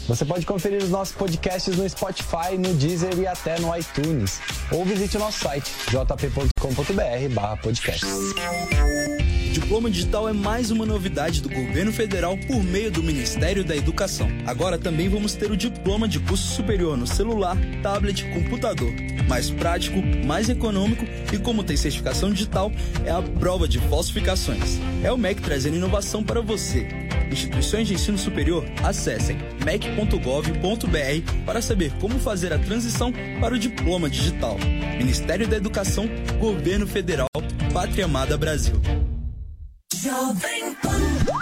[0.07, 4.39] Você pode conferir os nossos podcasts no Spotify, no Deezer e até no iTunes.
[4.71, 8.05] Ou visite o nosso site jp.com.br/podcast.
[9.51, 14.29] Diploma Digital é mais uma novidade do governo federal por meio do Ministério da Educação.
[14.47, 18.93] Agora também vamos ter o diploma de curso superior no celular, tablet, computador.
[19.27, 22.71] Mais prático, mais econômico e como tem certificação digital,
[23.05, 24.79] é a prova de falsificações.
[25.03, 26.87] É o MEC trazendo inovação para você.
[27.29, 33.11] Instituições de ensino superior, acessem mec.gov.br para saber como fazer a transição
[33.41, 34.57] para o diploma digital.
[34.97, 36.09] Ministério da Educação,
[36.39, 37.27] Governo Federal,
[37.73, 38.75] Pátria Amada Brasil.
[39.93, 40.90] Jovem Pan.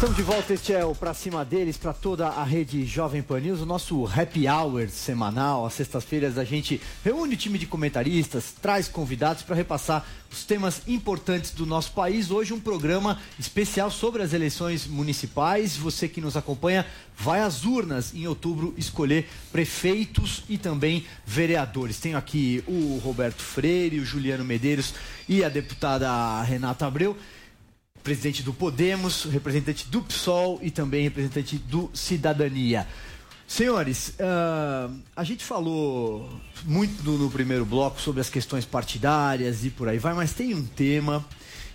[0.00, 3.38] Estamos de volta, este é o Pra Cima Deles, para toda a rede Jovem Pan
[3.38, 5.66] News, o nosso happy hour semanal.
[5.66, 10.80] Às sextas-feiras a gente reúne o time de comentaristas, traz convidados para repassar os temas
[10.88, 12.30] importantes do nosso país.
[12.30, 15.76] Hoje um programa especial sobre as eleições municipais.
[15.76, 22.00] Você que nos acompanha vai às urnas em outubro escolher prefeitos e também vereadores.
[22.00, 24.94] Tenho aqui o Roberto Freire, o Juliano Medeiros
[25.28, 27.18] e a deputada Renata Abreu
[28.02, 32.86] presidente do Podemos, representante do PSOL e também representante do Cidadania.
[33.46, 36.30] Senhores, uh, a gente falou
[36.64, 40.54] muito no, no, primeiro bloco sobre as questões partidárias e por aí vai, mas tem
[40.54, 41.24] um tema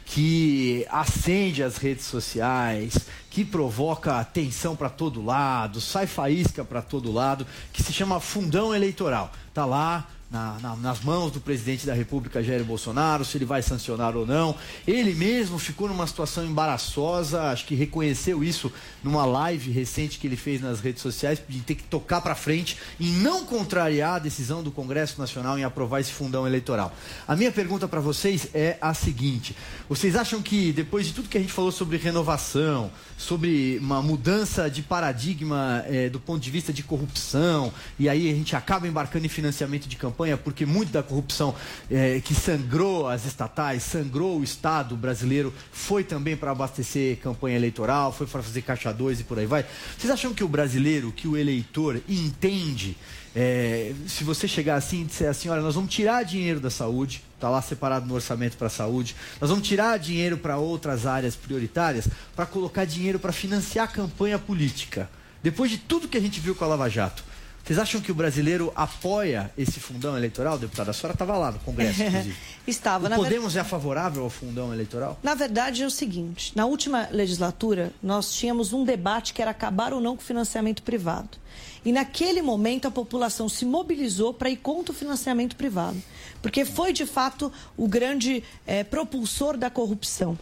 [0.05, 7.11] que acende as redes sociais, que provoca tensão para todo lado, sai faísca para todo
[7.11, 9.33] lado, que se chama fundão eleitoral.
[9.53, 13.61] Tá lá na, na, nas mãos do presidente da República, Jair Bolsonaro, se ele vai
[13.61, 14.53] sancionar ou não.
[14.85, 18.71] Ele mesmo ficou numa situação embaraçosa, acho que reconheceu isso
[19.01, 22.77] numa live recente que ele fez nas redes sociais, de ter que tocar para frente
[22.99, 26.93] e não contrariar a decisão do Congresso Nacional em aprovar esse fundão eleitoral.
[27.25, 29.55] A minha pergunta para vocês é a seguinte:
[29.87, 34.69] vocês acham que depois de tudo que a gente falou sobre renovação, sobre uma mudança
[34.69, 39.25] de paradigma é, do ponto de vista de corrupção, e aí a gente acaba embarcando
[39.25, 41.53] em financiamento de campanha, porque muito da corrupção
[41.91, 48.11] é, que sangrou as estatais, sangrou o Estado brasileiro, foi também para abastecer campanha eleitoral,
[48.11, 49.65] foi para fazer caixa 2 e por aí vai.
[49.97, 52.97] Vocês acham que o brasileiro, que o eleitor entende
[53.35, 57.21] é, se você chegar assim e disser assim, olha, nós vamos tirar dinheiro da saúde,
[57.35, 61.35] está lá separado no orçamento para a saúde, nós vamos tirar dinheiro para outras áreas
[61.35, 65.09] prioritárias para colocar dinheiro para financiar a campanha política.
[65.43, 67.25] Depois de tudo que a gente viu com a Lava Jato,
[67.65, 70.91] vocês acham que o brasileiro apoia esse fundão eleitoral, deputada?
[70.91, 72.35] A senhora estava lá no Congresso, inclusive.
[72.67, 73.07] Estava.
[73.07, 73.61] O Podemos ver...
[73.61, 75.19] é favorável ao fundão eleitoral?
[75.23, 79.93] Na verdade, é o seguinte: na última legislatura, nós tínhamos um debate que era acabar
[79.93, 81.39] ou não com o financiamento privado.
[81.83, 85.97] E naquele momento a população se mobilizou para ir contra o financiamento privado,
[86.43, 90.37] porque foi de fato o grande é, propulsor da corrupção.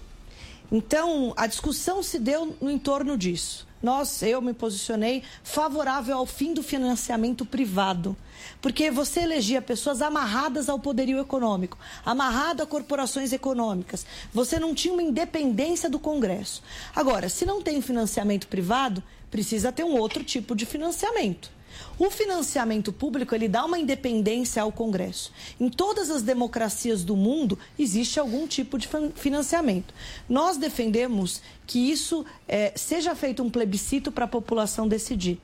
[0.76, 3.68] Então, a discussão se deu no entorno disso.
[3.80, 8.18] Nós, eu me posicionei favorável ao fim do financiamento privado.
[8.60, 14.04] Porque você elegia pessoas amarradas ao poderio econômico, amarrado a corporações econômicas.
[14.34, 16.64] Você não tinha uma independência do Congresso.
[16.96, 21.52] Agora, se não tem financiamento privado, precisa ter um outro tipo de financiamento.
[22.00, 25.32] O financiamento público ele dá uma independência ao Congresso.
[25.60, 29.94] Em todas as democracias do mundo existe algum tipo de financiamento.
[30.28, 35.40] Nós defendemos que isso é, seja feito um plebiscito para a população decidir,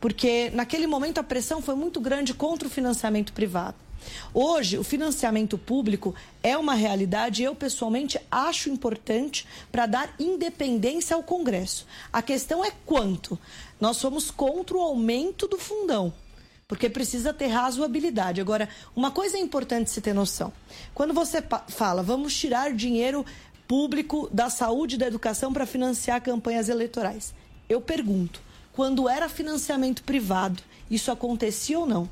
[0.00, 3.76] porque naquele momento a pressão foi muito grande contra o financiamento privado.
[4.34, 11.14] Hoje, o financiamento público é uma realidade e eu, pessoalmente, acho importante para dar independência
[11.14, 11.86] ao Congresso.
[12.12, 13.38] A questão é quanto.
[13.80, 16.12] Nós somos contra o aumento do fundão
[16.72, 18.40] porque precisa ter razoabilidade.
[18.40, 20.50] Agora, uma coisa é importante se ter noção.
[20.94, 23.26] Quando você fala, vamos tirar dinheiro
[23.68, 27.34] público da saúde e da educação para financiar campanhas eleitorais,
[27.68, 28.40] eu pergunto,
[28.72, 32.08] quando era financiamento privado, isso acontecia ou não?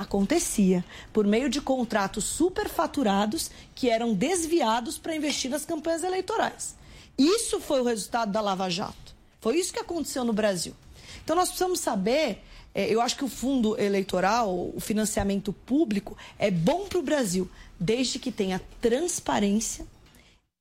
[0.00, 0.82] Acontecia
[1.12, 6.74] por meio de contratos superfaturados que eram desviados para investir nas campanhas eleitorais.
[7.18, 9.14] Isso foi o resultado da Lava Jato.
[9.42, 10.74] Foi isso que aconteceu no Brasil.
[11.22, 12.42] Então nós precisamos saber.
[12.74, 17.46] É, eu acho que o fundo eleitoral, o financiamento público, é bom para o Brasil,
[17.78, 19.86] desde que tenha transparência,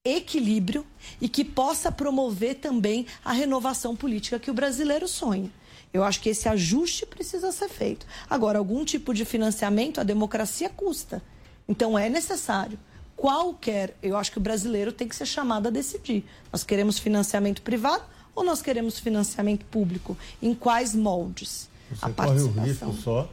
[0.03, 0.85] equilíbrio
[1.21, 5.49] e que possa promover também a renovação política que o brasileiro sonha.
[5.93, 8.05] Eu acho que esse ajuste precisa ser feito.
[8.29, 11.21] Agora, algum tipo de financiamento, a democracia custa.
[11.67, 12.77] Então, é necessário.
[13.15, 16.23] Qualquer, eu acho que o brasileiro tem que ser chamado a decidir.
[16.53, 20.17] Nós queremos financiamento privado ou nós queremos financiamento público?
[20.41, 21.67] Em quais moldes?
[21.91, 23.29] Você a corre o risco só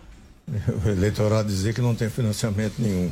[0.84, 3.10] o eleitorado dizer que não tem financiamento nenhum.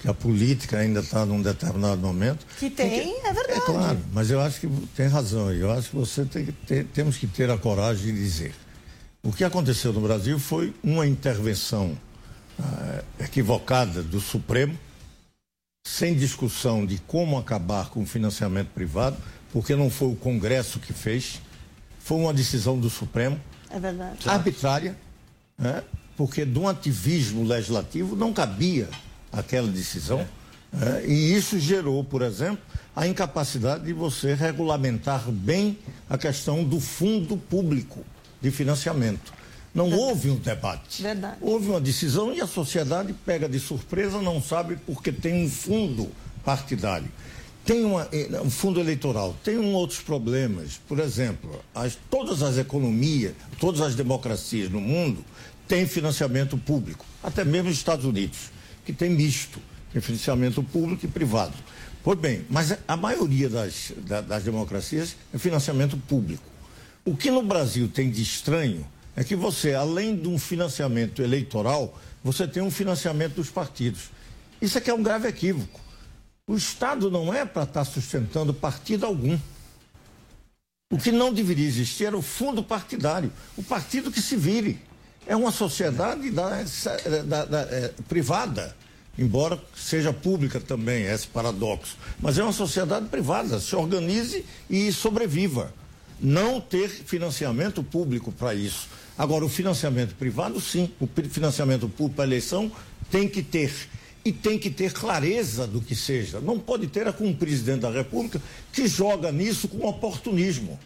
[0.00, 2.46] Que a política ainda está num determinado momento.
[2.58, 3.58] Que tem, porque, é verdade.
[3.58, 5.50] É claro, mas eu acho que tem razão.
[5.50, 8.54] Eu acho que você tem que ter, temos que ter a coragem de dizer.
[9.24, 11.96] O que aconteceu no Brasil foi uma intervenção
[12.60, 14.78] ah, equivocada do Supremo,
[15.86, 19.16] sem discussão de como acabar com o financiamento privado,
[19.50, 21.40] porque não foi o Congresso que fez,
[21.98, 23.40] foi uma decisão do Supremo.
[23.70, 24.28] É verdade.
[24.28, 24.94] Arbitrária,
[25.56, 25.82] né?
[26.18, 28.90] porque de um ativismo legislativo não cabia
[29.32, 30.20] aquela decisão.
[30.20, 30.76] É.
[30.76, 31.06] Né?
[31.06, 32.62] E isso gerou, por exemplo,
[32.94, 35.78] a incapacidade de você regulamentar bem
[36.10, 38.04] a questão do fundo público
[38.44, 39.32] de financiamento.
[39.74, 40.08] Não Verdade.
[40.08, 41.02] houve um debate.
[41.02, 41.36] Verdade.
[41.40, 46.10] Houve uma decisão e a sociedade pega de surpresa, não sabe porque tem um fundo
[46.44, 47.10] partidário.
[47.64, 50.78] Tem uma, eh, um fundo eleitoral, tem um outros problemas.
[50.86, 55.24] Por exemplo, as, todas as economias, todas as democracias no mundo
[55.66, 58.50] têm financiamento público, até mesmo os Estados Unidos,
[58.84, 59.58] que tem misto,
[59.90, 61.54] tem financiamento público e privado.
[62.02, 63.92] Pois bem, mas a maioria das,
[64.28, 66.53] das democracias é financiamento público.
[67.06, 71.98] O que no Brasil tem de estranho é que você, além de um financiamento eleitoral,
[72.22, 74.10] você tem um financiamento dos partidos.
[74.60, 75.80] Isso aqui é um grave equívoco.
[76.48, 79.38] O Estado não é para estar tá sustentando partido algum.
[80.90, 84.80] O que não deveria existir era o fundo partidário, o partido que se vire.
[85.26, 86.64] É uma sociedade da,
[87.26, 88.74] da, da, é, privada,
[89.18, 91.96] embora seja pública também, esse paradoxo.
[92.18, 95.72] Mas é uma sociedade privada, se organize e sobreviva.
[96.20, 98.88] Não ter financiamento público para isso.
[99.16, 100.90] Agora, o financiamento privado, sim.
[101.00, 102.70] O financiamento público para a eleição
[103.10, 103.72] tem que ter
[104.24, 106.40] e tem que ter clareza do que seja.
[106.40, 108.40] Não pode ter é com um presidente da República
[108.72, 110.78] que joga nisso com oportunismo.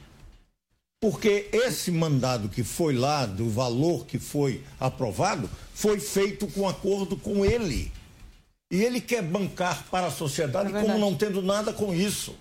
[1.00, 7.16] Porque esse mandado que foi lá, do valor que foi aprovado, foi feito com acordo
[7.16, 7.92] com ele.
[8.70, 12.34] E ele quer bancar para a sociedade é como não tendo nada com isso.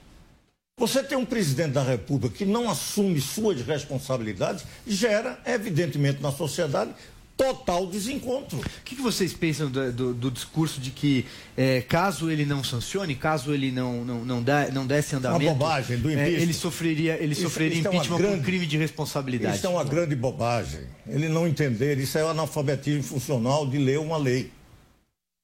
[0.80, 6.92] Você tem um presidente da República que não assume suas responsabilidades, gera, evidentemente, na sociedade
[7.36, 8.60] total desencontro.
[8.60, 11.26] O que, que vocês pensam do, do, do discurso de que
[11.58, 15.54] é, caso ele não sancione, caso ele não não não, dá, não desse andamento, uma
[15.56, 18.78] bobagem do é, ele sofreria ele isso, sofreria isso impeachment é grande, por crime de
[18.78, 19.58] responsabilidade.
[19.58, 20.82] Isso é uma grande bobagem.
[21.08, 24.52] Ele não entender isso é o analfabetismo funcional de ler uma lei.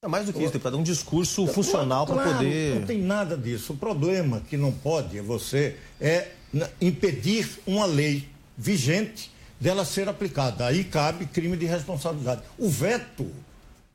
[0.03, 2.75] É mais do que isso, deputado, é um discurso funcional claro, para poder.
[2.75, 3.71] Não tem nada disso.
[3.71, 6.27] O problema que não pode é você é
[6.81, 8.27] impedir uma lei
[8.57, 9.31] vigente
[9.61, 10.67] dela ser aplicada.
[10.67, 12.41] Aí cabe crime de responsabilidade.
[12.57, 13.31] O veto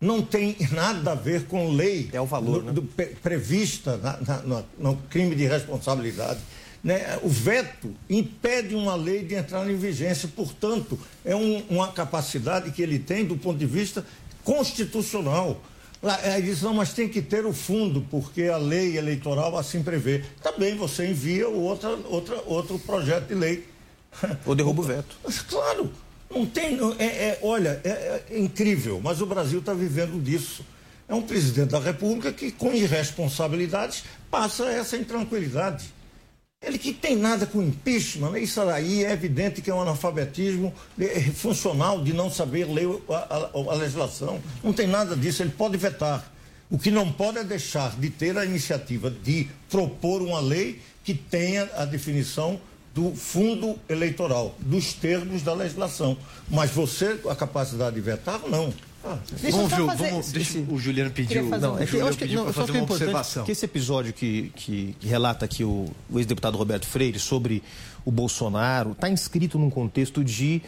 [0.00, 2.72] não tem nada a ver com lei é o valor, no, né?
[2.72, 2.82] do,
[3.20, 6.40] prevista na, na, no crime de responsabilidade.
[6.82, 7.18] Né?
[7.22, 12.80] O veto impede uma lei de entrar em vigência, portanto, é um, uma capacidade que
[12.80, 14.02] ele tem do ponto de vista
[14.42, 15.60] constitucional.
[16.02, 20.22] Aí diz, não, mas tem que ter o fundo, porque a lei eleitoral assim prevê.
[20.42, 23.66] Também você envia outra, outra, outro projeto de lei.
[24.46, 25.16] Ou derruba o veto.
[25.48, 25.90] Claro,
[26.30, 26.78] não tem.
[26.98, 30.64] É, é olha, é, é incrível, mas o Brasil está vivendo disso.
[31.08, 35.92] É um presidente da República que, com irresponsabilidades, passa essa intranquilidade.
[36.60, 38.40] Ele que tem nada com impeachment, né?
[38.40, 43.14] isso aí é evidente que é um analfabetismo é, funcional de não saber ler a,
[43.14, 44.40] a, a, legislação.
[44.62, 46.28] Não tem nada disso, ele pode vetar.
[46.68, 51.14] O que não pode é deixar de ter a iniciativa de propor uma lei que
[51.14, 52.60] tenha a definição
[52.92, 56.18] do fundo eleitoral, dos termos da legislação.
[56.50, 58.74] Mas você, a capacidade de vetar, não.
[59.04, 59.16] Ah,
[59.50, 60.10] vamos, ver, fazer...
[60.10, 61.44] vamos, deixa, o Juliano pediu.
[61.44, 64.12] Não, é que, eu acho que, não, eu acho que é importante que esse episódio
[64.12, 67.62] que, que, que relata aqui o, o ex-deputado Roberto Freire sobre
[68.04, 70.62] o Bolsonaro está inscrito num contexto de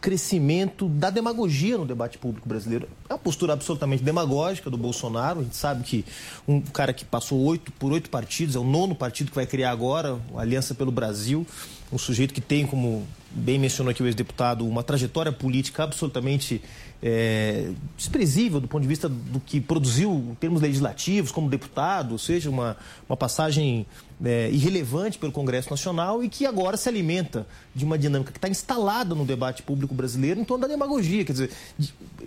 [0.00, 2.88] crescimento da demagogia no debate público brasileiro.
[3.08, 5.40] É uma postura absolutamente demagógica do Bolsonaro.
[5.40, 6.04] A gente sabe que
[6.46, 9.70] um cara que passou oito por oito partidos, é o nono partido que vai criar
[9.70, 11.46] agora, a Aliança pelo Brasil,
[11.92, 16.62] um sujeito que tem, como bem mencionou aqui o ex-deputado, uma trajetória política absolutamente
[17.02, 22.18] é, desprezível do ponto de vista do que produziu em termos legislativos como deputado, ou
[22.18, 22.76] seja, uma,
[23.08, 23.86] uma passagem
[24.24, 28.48] é, irrelevante pelo Congresso Nacional e que agora se alimenta de uma dinâmica que está
[28.48, 31.24] instalada no debate público brasileiro em torno da demagogia.
[31.24, 31.50] Quer dizer,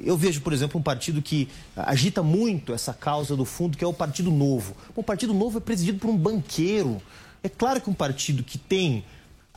[0.04, 3.88] eu vejo, por exemplo, um partido que agita muito essa causa do fundo, que é
[3.88, 4.76] o Partido Novo.
[4.96, 7.02] O Partido Novo é presidido por um banqueiro.
[7.42, 9.04] É claro que um partido que tem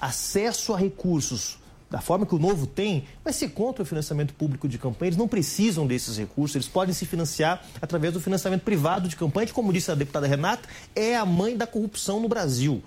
[0.03, 4.67] acesso a recursos da forma que o novo tem, vai ser contra o financiamento público
[4.67, 5.11] de campanha.
[5.11, 9.47] Eles não precisam desses recursos, eles podem se financiar através do financiamento privado de campanha,
[9.47, 12.83] que, como disse a deputada Renata, é a mãe da corrupção no Brasil.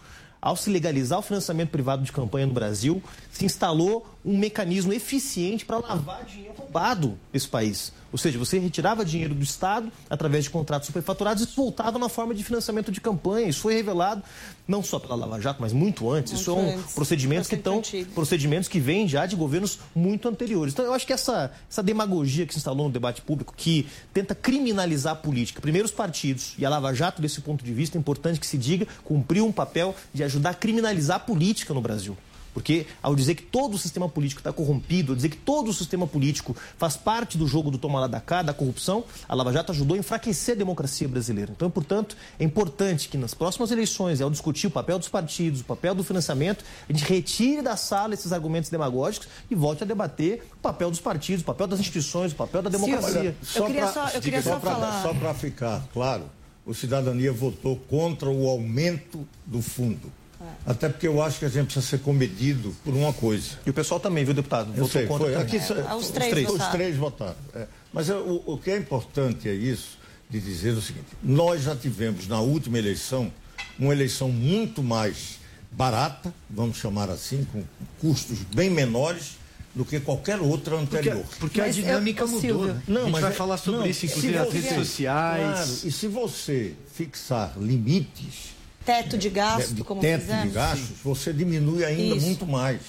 [0.46, 5.66] Ao se legalizar o financiamento privado de campanha no Brasil, se instalou um mecanismo eficiente
[5.66, 7.92] para lavar dinheiro roubado nesse país.
[8.12, 12.34] Ou seja, você retirava dinheiro do Estado através de contratos superfaturados e voltava na forma
[12.34, 13.50] de financiamento de campanha.
[13.50, 14.24] Isso foi revelado
[14.68, 16.32] não só pela Lava Jato, mas muito antes.
[16.32, 16.94] Muito Isso são antes.
[16.94, 17.82] procedimentos que estão
[18.14, 20.74] procedimentos que vêm já de governos muito anteriores.
[20.74, 24.34] Então eu acho que essa, essa demagogia que se instalou no debate público, que tenta
[24.34, 28.00] criminalizar a política, primeiro os partidos e a Lava Jato, desse ponto de vista, é
[28.00, 32.18] importante que se diga, cumpriu um papel de ajudar a criminalizar a política no Brasil.
[32.56, 35.74] Porque ao dizer que todo o sistema político está corrompido, ao dizer que todo o
[35.74, 39.52] sistema político faz parte do jogo do toma lá da cá, da corrupção, a Lava
[39.52, 41.52] Jato ajudou a enfraquecer a democracia brasileira.
[41.54, 45.66] Então, portanto, é importante que nas próximas eleições, ao discutir o papel dos partidos, o
[45.66, 50.48] papel do financiamento, a gente retire da sala esses argumentos demagógicos e volte a debater
[50.54, 53.36] o papel dos partidos, o papel das instituições, o papel da democracia.
[53.44, 55.04] Sim, eu queria só, eu queria só, só falar...
[55.04, 56.24] Só para ficar claro,
[56.66, 60.10] o Cidadania votou contra o aumento do fundo.
[60.40, 60.72] É.
[60.72, 63.52] Até porque eu acho que a gente precisa ser comedido por uma coisa.
[63.66, 64.70] E o pessoal também, viu, deputado?
[64.70, 65.36] Eu Votou sei, contra foi.
[65.36, 66.50] Aqui, é, os, três três.
[66.50, 67.36] os três votaram.
[67.54, 67.68] É.
[67.94, 69.98] Mas o, o que é importante é isso,
[70.30, 73.32] de dizer o seguinte: nós já tivemos na última eleição
[73.78, 75.40] uma eleição muito mais
[75.72, 77.64] barata, vamos chamar assim, com
[78.00, 79.38] custos bem menores
[79.74, 81.18] do que qualquer outra anterior.
[81.18, 82.66] Porque, porque a dinâmica eu, mudou.
[82.68, 82.82] Né?
[82.88, 85.42] Não, a gente mas vai é, falar sobre não, isso, inclusive nas redes sociais.
[85.42, 88.55] Claro, e se você fixar limites
[88.86, 90.44] teto de gasto, como teto fizemos.
[90.44, 92.26] de gastos, você diminui ainda Isso.
[92.26, 92.82] muito mais.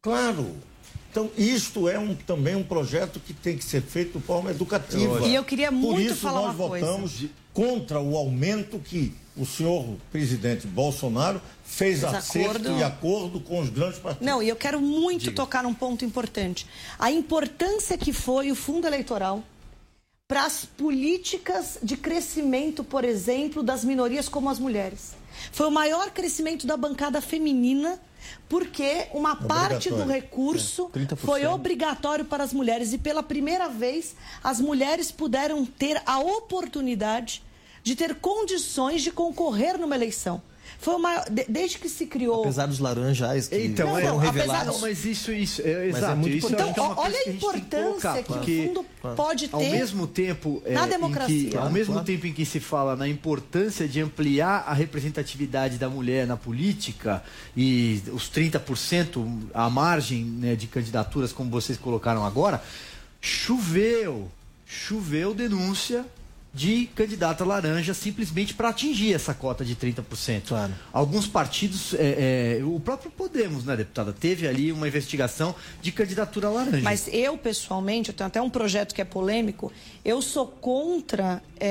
[0.00, 0.56] Claro.
[1.10, 5.26] Então, isto é um, também um projeto que tem que ser feito de forma educativa.
[5.26, 7.32] E eu queria muito Por isso falar nós votamos coisa.
[7.54, 13.98] contra o aumento que o senhor presidente Bolsonaro fez, acerto e acordo com os grandes
[13.98, 14.26] partidos.
[14.26, 15.36] Não, e eu quero muito Diga.
[15.36, 16.66] tocar num ponto importante.
[16.98, 19.42] A importância que foi o fundo eleitoral
[20.28, 25.14] para as políticas de crescimento, por exemplo, das minorias como as mulheres.
[25.52, 28.00] Foi o maior crescimento da bancada feminina,
[28.48, 32.92] porque uma parte do recurso é, foi obrigatório para as mulheres.
[32.92, 37.44] E pela primeira vez, as mulheres puderam ter a oportunidade
[37.84, 40.42] de ter condições de concorrer numa eleição.
[40.78, 42.42] Foi uma desde que se criou.
[42.42, 44.68] Apesar dos laranjais que então, foram não, revelados.
[44.68, 46.12] Apesar, mas isso, isso, é, exato.
[46.12, 49.54] É muito isso então, é olha a importância que, que, o fundo pode ter.
[49.54, 51.50] Ao mesmo tempo, é, na democracia.
[51.50, 52.06] Que, ao mesmo claro.
[52.06, 57.22] tempo em que se fala na importância de ampliar a representatividade da mulher na política
[57.56, 62.62] e os 30% à margem né, de candidaturas, como vocês colocaram agora,
[63.20, 64.30] choveu,
[64.66, 66.04] choveu denúncia
[66.56, 70.48] de candidata laranja simplesmente para atingir essa cota de 30%.
[70.48, 70.72] Claro.
[70.90, 76.48] Alguns partidos, é, é, o próprio Podemos, né, deputada, teve ali uma investigação de candidatura
[76.48, 76.80] laranja.
[76.82, 79.70] Mas eu, pessoalmente, eu tenho até um projeto que é polêmico,
[80.02, 81.68] eu sou contra é,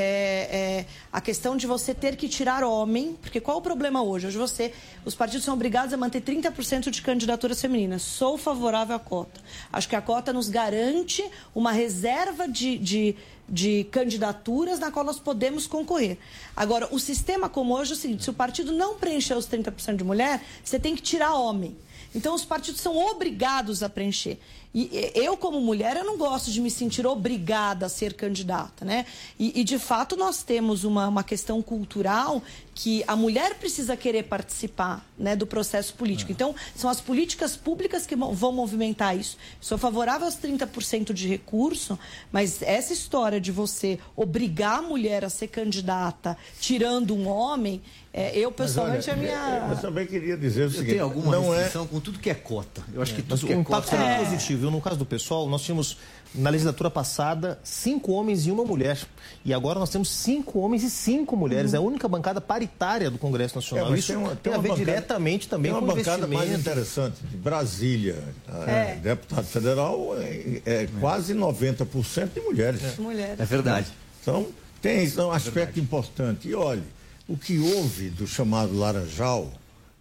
[0.51, 4.27] é a questão de você ter que tirar homem, porque qual o problema hoje?
[4.27, 4.71] Hoje você,
[5.03, 8.03] os partidos são obrigados a manter 30% de candidaturas femininas.
[8.03, 9.41] Sou favorável à cota.
[9.73, 11.23] Acho que a cota nos garante
[11.55, 13.15] uma reserva de, de
[13.47, 16.17] de candidaturas na qual nós podemos concorrer.
[16.55, 19.95] Agora, o sistema como hoje é o seguinte: se o partido não preencher os 30%
[19.95, 21.75] de mulher, você tem que tirar homem.
[22.13, 24.39] Então, os partidos são obrigados a preencher.
[24.77, 29.05] E eu, como mulher, eu não gosto de me sentir obrigada a ser candidata, né?
[29.39, 34.23] E, e de fato, nós temos uma, uma questão cultural que a mulher precisa querer
[34.23, 36.29] participar né, do processo político.
[36.29, 36.33] É.
[36.33, 39.37] Então, são as políticas públicas que vão movimentar isso.
[39.61, 41.97] Sou favorável aos 30% de recurso,
[42.29, 47.81] mas essa história de você obrigar a mulher a ser candidata tirando um homem,
[48.17, 49.67] é, eu pessoalmente olha, a minha.
[49.71, 51.87] Eu também queria dizer o seguinte: tem alguma não é restrição é...
[51.87, 52.81] com tudo que é cota.
[52.93, 54.64] Eu acho é, que tudo que é impacto cota é positivo.
[54.71, 55.97] No caso do pessoal, nós tínhamos
[56.33, 58.99] na legislatura passada cinco homens e uma mulher.
[59.43, 61.71] E agora nós temos cinco homens e cinco mulheres.
[61.71, 61.75] Uhum.
[61.75, 63.93] É a única bancada paritária do Congresso Nacional.
[63.93, 66.51] É, Isso tem, uma, tem, tem a ver bancada, diretamente também com uma bancada mais
[66.51, 67.21] interessante.
[67.21, 68.23] De Brasília,
[68.67, 68.95] é.
[68.95, 72.81] deputado federal, é, é quase 90% de mulheres.
[72.83, 73.01] É.
[73.01, 73.39] mulheres.
[73.39, 73.87] É verdade.
[74.21, 74.47] Então,
[74.81, 76.47] tem um aspecto importante.
[76.47, 76.83] E olhe,
[77.27, 79.51] o que houve do chamado Laranjal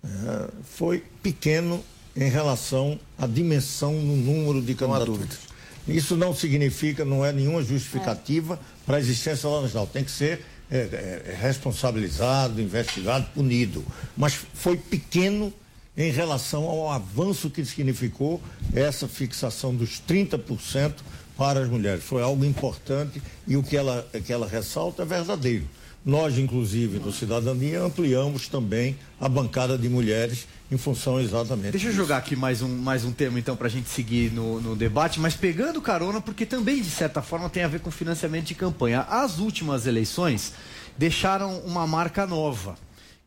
[0.04, 1.82] é, foi pequeno
[2.16, 5.38] em relação à dimensão no número de candidaturas.
[5.86, 8.58] Isso não significa, não é nenhuma justificativa é.
[8.86, 9.86] para a existência da Laranjal.
[9.86, 13.84] Tem que ser é, é, é, responsabilizado, investigado, punido.
[14.16, 15.52] Mas foi pequeno
[15.96, 18.42] em relação ao avanço que significou
[18.74, 20.94] essa fixação dos 30%
[21.36, 22.02] para as mulheres.
[22.02, 25.68] Foi algo importante e o que ela, que ela ressalta é verdadeiro.
[26.04, 31.72] Nós, inclusive, do Cidadania, ampliamos também a bancada de mulheres em função exatamente.
[31.72, 34.60] Deixa eu jogar aqui mais um, mais um tema, então, para a gente seguir no,
[34.60, 38.44] no debate, mas pegando carona, porque também, de certa forma, tem a ver com financiamento
[38.44, 39.00] de campanha.
[39.08, 40.52] As últimas eleições
[40.98, 42.76] deixaram uma marca nova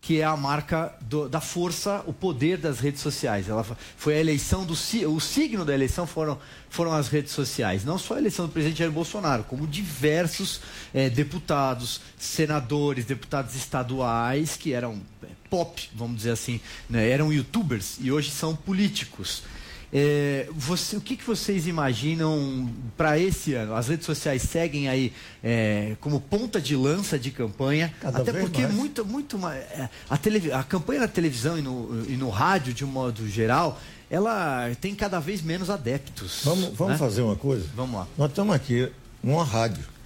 [0.02, 3.50] que é a marca do, da força, o poder das redes sociais.
[3.50, 3.66] Ela
[3.98, 6.40] foi a eleição do o signo da eleição foram,
[6.70, 7.84] foram as redes sociais.
[7.84, 10.62] Não só a eleição do presidente Jair Bolsonaro, como diversos
[10.94, 17.10] é, deputados, senadores, deputados estaduais que eram é, pop, vamos dizer assim, né?
[17.10, 19.44] eram youtubers e hoje são políticos.
[19.92, 23.74] É, você, o que, que, vocês imaginam para esse ano?
[23.74, 28.64] As redes sociais seguem aí é, como ponta de lança de campanha, Cada até porque
[28.64, 28.74] mais.
[28.74, 32.84] muito, muito é, a, tele, a campanha na televisão e no, e no rádio, de
[32.84, 33.80] um modo geral,
[34.10, 36.42] ela tem cada vez menos adeptos.
[36.44, 36.98] Vamos, vamos né?
[37.00, 37.66] fazer uma coisa?
[37.74, 38.08] Vamos lá.
[38.18, 38.92] Nós estamos aqui
[39.24, 39.97] numa rádio.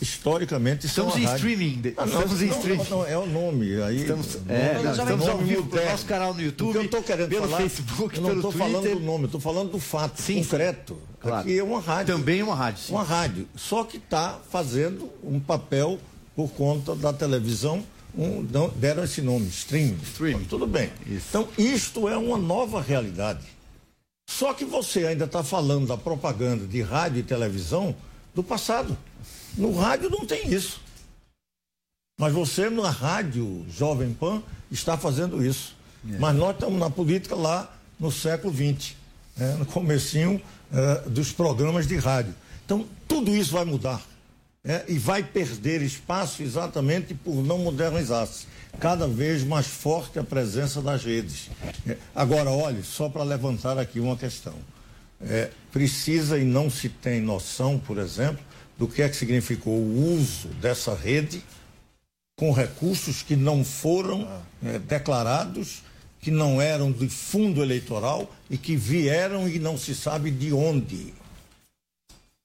[0.00, 1.36] Historicamente, estamos em rádio.
[1.36, 1.94] streaming.
[1.96, 2.90] Ah, não, estamos não, em streaming.
[2.90, 3.82] Não, é o nome.
[3.82, 6.74] Aí, estamos, é, nós estamos ao vivo no nosso canal no YouTube.
[6.74, 9.78] Eu estou querendo pelo falar, Facebook, eu não estou falando do nome, estou falando do
[9.78, 10.98] fato sim, concreto.
[11.20, 11.40] Claro.
[11.40, 12.16] Aqui é uma rádio.
[12.16, 12.82] Também é uma rádio.
[12.84, 12.92] Sim.
[12.92, 13.48] Uma rádio.
[13.54, 15.98] Só que está fazendo um papel
[16.34, 17.84] por conta da televisão.
[18.16, 18.46] Um,
[18.76, 19.98] deram esse nome, streaming.
[20.02, 20.44] Streaming.
[20.44, 20.90] Tudo bem.
[21.06, 21.26] Isso.
[21.28, 23.44] Então, isto é uma nova realidade.
[24.26, 27.94] Só que você ainda está falando da propaganda de rádio e televisão
[28.34, 28.96] do passado.
[29.56, 30.80] No rádio não tem isso.
[32.18, 35.74] Mas você na rádio Jovem Pan está fazendo isso.
[36.08, 36.18] É.
[36.18, 38.94] Mas nós estamos na política lá no século XX,
[39.36, 39.54] né?
[39.58, 40.40] no comecinho
[40.70, 42.34] uh, dos programas de rádio.
[42.64, 44.02] Então, tudo isso vai mudar.
[44.62, 44.84] Né?
[44.88, 48.46] E vai perder espaço exatamente por não modernizar-se.
[48.80, 51.48] Cada vez mais forte a presença das redes.
[51.86, 54.54] É, agora, olhe, só para levantar aqui uma questão.
[55.20, 58.44] É, precisa e não se tem noção, por exemplo,
[58.78, 61.42] do que é que significou o uso dessa rede
[62.36, 64.28] com recursos que não foram
[64.62, 65.82] é, declarados,
[66.20, 71.14] que não eram de fundo eleitoral e que vieram e não se sabe de onde.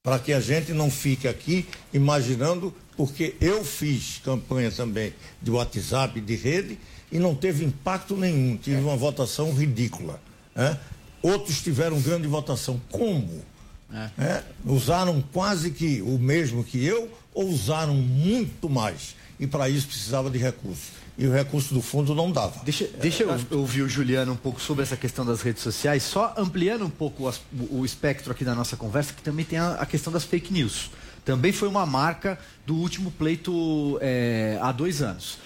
[0.02, 6.20] Para que a gente não fique aqui imaginando, porque eu fiz campanha também de WhatsApp,
[6.20, 6.78] de rede,
[7.10, 10.20] e não teve impacto nenhum, tive uma votação ridícula.
[10.54, 10.78] Né?
[11.22, 12.80] Outros tiveram grande votação.
[12.90, 13.44] Como?
[13.92, 14.24] É.
[14.24, 19.14] É, usaram quase que o mesmo que eu ou usaram muito mais.
[19.38, 21.02] E para isso precisava de recursos.
[21.16, 22.62] E o recurso do fundo não dava.
[22.64, 26.34] Deixa, deixa eu ouvir o Juliano um pouco sobre essa questão das redes sociais, só
[26.38, 27.40] ampliando um pouco as,
[27.70, 30.90] o, espectro aqui da nossa conversa, que também tem a, a, questão das fake news.
[31.24, 35.38] Também foi uma marca do último pleito é, há dois anos.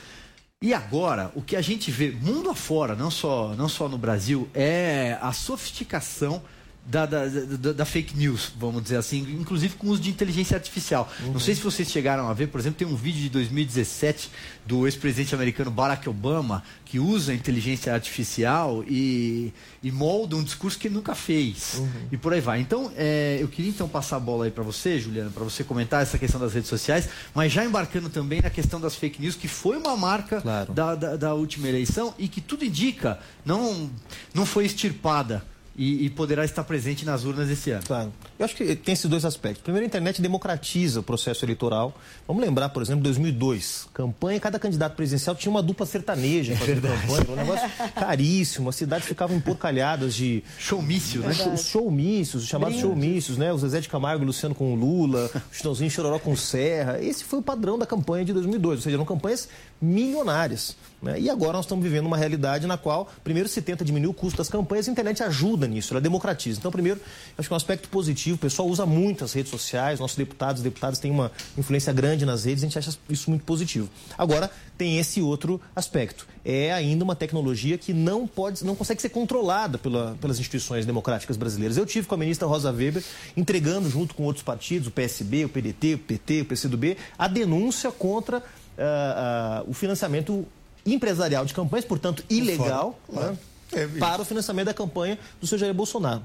[0.62, 4.48] E agora, o que a gente vê mundo afora, não só, não só no Brasil,
[4.54, 6.42] é a sofisticação
[6.88, 11.10] da, da, da, da, fake news, vamos dizer assim, inclusive com uso de inteligência artificial.
[11.20, 11.32] Uhum.
[11.32, 14.30] Não sei se vocês chegaram a ver, por exemplo, tem um vídeo de 2017
[14.64, 20.86] do ex-presidente americano Barack Obama que usa inteligência artificial e, e molda um discurso que
[20.86, 21.74] ele nunca fez.
[21.78, 21.90] Uhum.
[22.12, 22.60] E por aí vai.
[22.60, 26.02] Então, é, eu queria então passar a bola aí para você, Juliana, para você comentar
[26.02, 29.48] essa questão das redes sociais, mas já embarcando também na questão das fake news, que
[29.48, 30.72] foi uma marca claro.
[30.72, 33.90] da, da, da última eleição e que tudo indica não,
[34.32, 35.42] não foi extirpada
[35.76, 37.82] e, e, poderá estar presente nas urnas esse ano.
[37.86, 38.12] Claro.
[38.38, 39.62] Eu acho que tem esses dois aspectos.
[39.62, 41.94] Primeiro, a internet democratiza o processo eleitoral.
[42.26, 43.88] Vamos lembrar, por exemplo, 2002.
[43.92, 47.26] Campanha, cada candidato presidencial tinha uma dupla sertaneja é fazendo campanha.
[47.28, 48.70] Um negócio caríssimo.
[48.70, 50.42] As cidades ficavam emporcalhadas de...
[50.58, 51.34] Showmício, né?
[51.52, 53.52] Os showmícios, os chamados showmícios, né?
[53.52, 57.02] O Zezé de Camargo e Luciano com o Lula, o Chitãozinho Chororó com o Serra.
[57.02, 58.78] Esse foi o padrão da campanha de 2002.
[58.78, 59.48] Ou seja, eram campanhas
[59.80, 60.74] milionárias.
[61.02, 61.20] Né?
[61.20, 64.38] E agora nós estamos vivendo uma realidade na qual, primeiro, se tenta diminuir o custo
[64.38, 66.58] das campanhas, a internet ajuda nisso, ela democratiza.
[66.58, 67.00] Então, primeiro,
[67.36, 70.60] acho que é um aspecto positivo, o pessoal usa muito as redes sociais, nossos deputados
[70.60, 73.88] e deputadas têm uma influência grande nas redes, a gente acha isso muito positivo.
[74.16, 76.26] Agora, tem esse outro aspecto.
[76.44, 81.36] É ainda uma tecnologia que não pode, não consegue ser controlada pela, pelas instituições democráticas
[81.36, 81.76] brasileiras.
[81.76, 83.02] Eu tive com a ministra Rosa Weber
[83.36, 87.90] entregando, junto com outros partidos, o PSB, o PDT, o PT, o PCdoB, a denúncia
[87.90, 90.46] contra uh, uh, o financiamento
[90.84, 93.36] empresarial de campanhas, portanto, ilegal, né,
[93.72, 96.22] é para o financiamento da campanha do seu Jair Bolsonaro.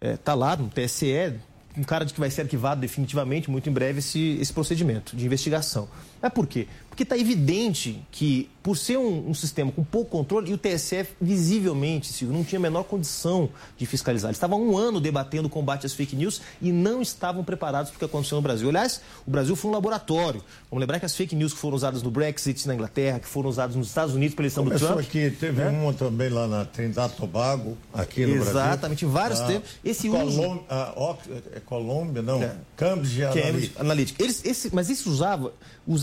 [0.00, 1.34] Está é, tá lá no TSE,
[1.76, 5.24] um cara de que vai ser arquivado definitivamente, muito em breve, esse, esse procedimento de
[5.24, 5.88] investigação.
[6.20, 6.66] Mas por quê?
[6.98, 11.06] Porque está evidente que, por ser um, um, sistema com pouco controle, e o TSE
[11.20, 14.30] visivelmente, Silvio, não tinha a menor condição de fiscalizar.
[14.30, 17.96] Eles estavam um ano debatendo o combate às fake news e não estavam preparados para
[17.96, 18.68] o que aconteceu no Brasil.
[18.68, 20.42] Aliás, o Brasil foi um laboratório.
[20.68, 23.48] Vamos lembrar que as fake news que foram usadas no Brexit na Inglaterra, que foram
[23.48, 25.06] usadas nos Estados Unidos pela eleição Começou do Trump.
[25.06, 25.68] aqui, teve né?
[25.68, 28.70] uma também lá na Trindade Tobago, aqui no Exatamente, Brasil.
[28.70, 29.70] Exatamente, vários ah, tempos.
[29.84, 30.64] Esse Colômbia, uso...
[30.68, 31.16] ah,
[31.54, 32.56] é Colômbia, não, é.
[32.76, 33.80] Cambridge Analytica.
[33.80, 34.22] Analytica.
[34.22, 35.52] Eles, esse, mas isso usava,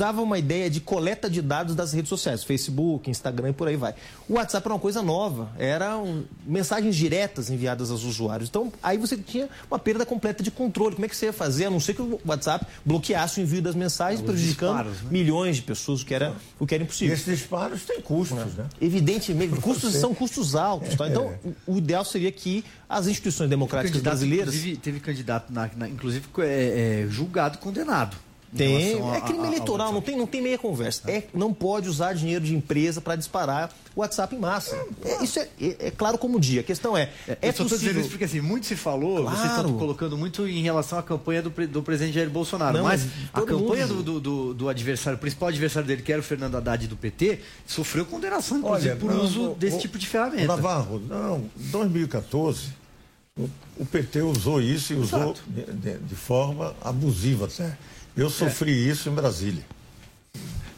[0.06, 3.76] usava uma ideia de coleta de dados das redes sociais, Facebook, Instagram e por aí
[3.76, 3.96] vai.
[4.30, 8.48] O WhatsApp era uma coisa nova, eram mensagens diretas enviadas aos usuários.
[8.50, 10.94] Então, aí você tinha uma perda completa de controle.
[10.94, 13.64] Como é que você ia fazer, a não ser que o WhatsApp bloqueasse o envio
[13.64, 15.10] das mensagens, Os prejudicando disparos, né?
[15.10, 17.16] milhões de pessoas, o que era, o que era impossível.
[17.16, 18.68] E esses disparos têm custos, né?
[18.80, 20.96] Evidentemente, custos são custos altos.
[20.96, 21.10] Tá?
[21.10, 21.34] Então,
[21.66, 24.54] o ideal seria que as instituições democráticas brasileiras.
[24.82, 28.25] Teve candidato, na, na inclusive, é, é, julgado, condenado
[28.56, 31.10] tem, é crime eleitoral, não tem, não tem meia conversa.
[31.10, 34.78] É, não pode usar dinheiro de empresa para disparar o WhatsApp em massa.
[35.04, 36.62] É, isso é, é, é, claro como dia.
[36.62, 37.78] A questão é, é, é possível...
[37.78, 39.38] dizendo isso porque assim, muito se falou, claro.
[39.38, 43.08] vocês estão colocando muito em relação à campanha do, do presidente Jair Bolsonaro, não, mas,
[43.34, 46.56] a campanha do, do, do, do, adversário, o principal adversário dele, que era o Fernando
[46.56, 50.08] Haddad do PT, sofreu condenação, inclusive, Olha, por não, uso o, desse o, tipo de
[50.08, 50.48] ferramenta.
[50.48, 52.70] Navarro, não, 2014,
[53.38, 55.24] o, o PT usou isso e Exato.
[55.24, 57.78] usou de, de, de forma abusiva até.
[58.16, 58.92] Eu sofri é.
[58.92, 59.64] isso em Brasília.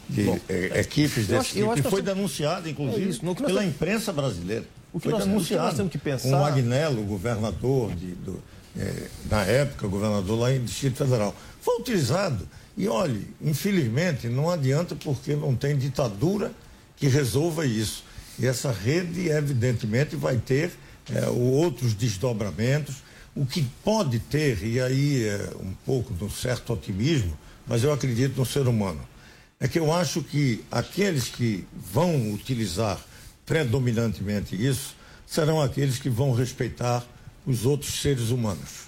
[0.09, 1.73] De, Bom, é, equipes desse tipo.
[1.75, 4.65] Que foi denunciado, inclusive, é isso, pela imprensa brasileira.
[4.93, 5.61] O que, foi nós, denunciado.
[5.61, 6.27] O que nós temos que pensar.
[6.29, 8.41] O Magnello, governador, de, do,
[8.77, 11.35] é, na época, governador lá em Distrito Federal.
[11.61, 12.47] Foi utilizado.
[12.77, 16.51] E olhe, infelizmente, não adianta porque não tem ditadura
[16.95, 18.03] que resolva isso.
[18.39, 20.71] E essa rede, evidentemente, vai ter
[21.13, 22.97] é, outros desdobramentos
[23.37, 27.93] o que pode ter, e aí é um pouco de um certo otimismo, mas eu
[27.93, 28.99] acredito no ser humano,
[29.59, 32.99] é que eu acho que aqueles que vão utilizar
[33.45, 37.05] predominantemente isso serão aqueles que vão respeitar
[37.45, 38.87] os outros seres humanos.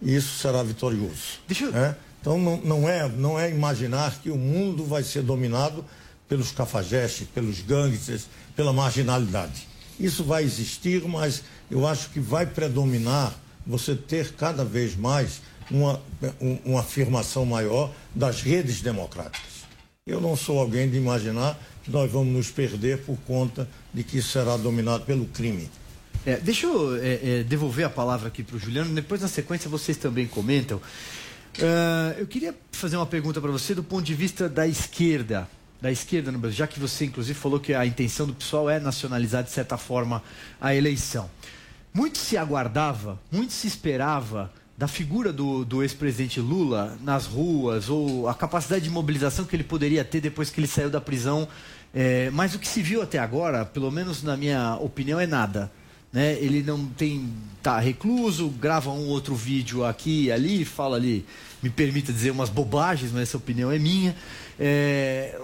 [0.00, 1.40] E isso será vitorioso.
[1.46, 1.76] Deixa eu...
[1.76, 1.94] é?
[2.20, 5.84] Então não, não, é, não é imaginar que o mundo vai ser dominado
[6.28, 8.26] pelos cafajestes, pelos gangsters,
[8.56, 9.68] pela marginalidade.
[10.00, 13.34] Isso vai existir, mas eu acho que vai predominar
[13.66, 15.40] você ter cada vez mais
[15.70, 16.00] uma,
[16.64, 19.62] uma afirmação maior das redes democráticas.
[20.06, 24.20] Eu não sou alguém de imaginar que nós vamos nos perder por conta de que
[24.20, 25.70] será dominado pelo crime.
[26.24, 29.68] É, deixa eu é, é, devolver a palavra aqui para o Juliano, depois na sequência
[29.68, 30.78] vocês também comentam.
[31.58, 35.48] Uh, eu queria fazer uma pergunta para você do ponto de vista da esquerda,
[35.80, 38.80] da esquerda no Brasil, já que você inclusive falou que a intenção do pessoal é
[38.80, 40.22] nacionalizar de certa forma
[40.60, 41.28] a eleição.
[41.94, 48.28] Muito se aguardava, muito se esperava da figura do, do ex-presidente Lula nas ruas, ou
[48.28, 51.46] a capacidade de mobilização que ele poderia ter depois que ele saiu da prisão.
[51.94, 55.70] É, mas o que se viu até agora, pelo menos na minha opinião, é nada.
[56.12, 56.32] Né?
[56.40, 57.32] Ele não tem.
[57.62, 61.24] tá recluso, grava um outro vídeo aqui e ali, fala ali,
[61.62, 64.16] me permita dizer umas bobagens, mas essa opinião é minha.
[64.58, 65.38] É,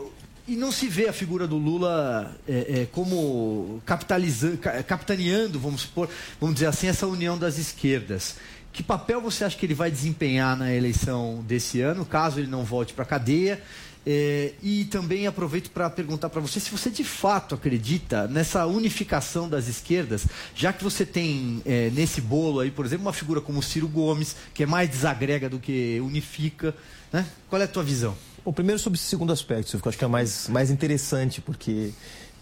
[0.49, 6.09] e não se vê a figura do Lula é, é, como capitalizando, capitaneando, vamos supor,
[6.41, 8.37] vamos dizer assim, essa união das esquerdas.
[8.73, 12.65] Que papel você acha que ele vai desempenhar na eleição desse ano, caso ele não
[12.65, 13.63] volte para a cadeia?
[14.07, 19.51] É, e também aproveito para perguntar para você se você de fato acredita nessa unificação
[19.51, 23.59] das esquerdas, já que você tem é, nesse bolo aí, por exemplo, uma figura como
[23.59, 26.75] o Ciro Gomes, que é mais desagrega do que unifica.
[27.13, 27.27] Né?
[27.51, 28.17] Qual é a tua visão?
[28.49, 31.93] Bom, primeiro sobre esse segundo aspecto, eu acho que é mais, mais interessante, porque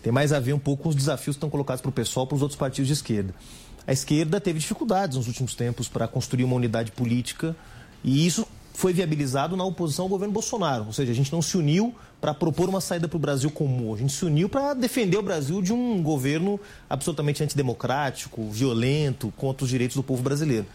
[0.04, 2.28] tem mais a ver um pouco com os desafios que estão colocados para o pessoal
[2.28, 3.34] para os outros partidos de esquerda.
[3.84, 7.56] a esquerda teve dificuldades nos últimos tempos para construir uma unidade política
[8.04, 10.84] e isso foi viabilizado na oposição ao governo Bolsonaro.
[10.86, 13.92] Ou seja, a gente não se uniu para propor uma saída para o Brasil comum.
[13.92, 19.64] A gente se uniu para defender o Brasil de um governo absolutamente antidemocrático, violento, contra
[19.64, 20.66] os direitos do povo brasileiro.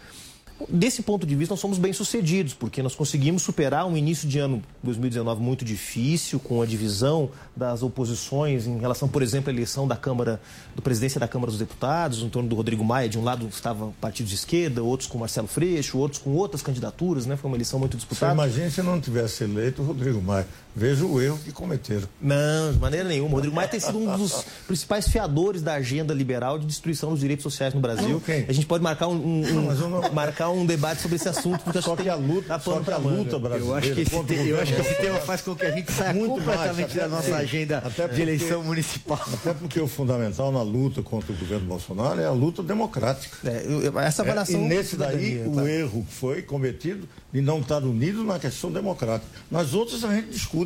[0.68, 4.62] Desse ponto de vista, nós somos bem-sucedidos, porque nós conseguimos superar um início de ano
[4.82, 9.96] 2019 muito difícil, com a divisão das oposições em relação, por exemplo, à eleição da
[9.96, 10.40] Câmara,
[10.74, 13.08] do presidência da Câmara dos Deputados, em torno do Rodrigo Maia.
[13.08, 17.26] De um lado estava partido de esquerda, outros com Marcelo Freixo, outros com outras candidaturas,
[17.26, 17.36] né?
[17.36, 18.32] Foi uma eleição muito disputada.
[18.32, 20.46] Imagina se não tivesse eleito o Rodrigo Maia.
[20.74, 22.08] Veja o erro que cometeram.
[22.20, 23.30] Não, de maneira nenhuma.
[23.30, 27.20] O Rodrigo Maia tem sido um dos principais fiadores da agenda liberal de destruição dos
[27.20, 28.16] direitos sociais no Brasil.
[28.16, 28.46] Okay.
[28.48, 30.12] A gente pode marcar um, um, um não...
[30.12, 33.38] marcar um debate sobre esse assunto, porque só que a luta, só que a luta
[33.38, 33.66] brasileira.
[33.66, 35.92] Eu acho que esse, te, eu acho que esse tema faz com que a gente
[35.92, 39.20] saia Muito completamente mais, da nossa agenda até porque, de eleição municipal.
[39.32, 43.36] Até porque o fundamental na luta contra o governo Bolsonaro é a luta democrática.
[43.44, 44.60] É, eu, essa avaliação.
[44.60, 49.30] É, e nesse daí, o erro foi cometido de não estar unido na questão democrática.
[49.50, 50.61] Nas outras a gente discute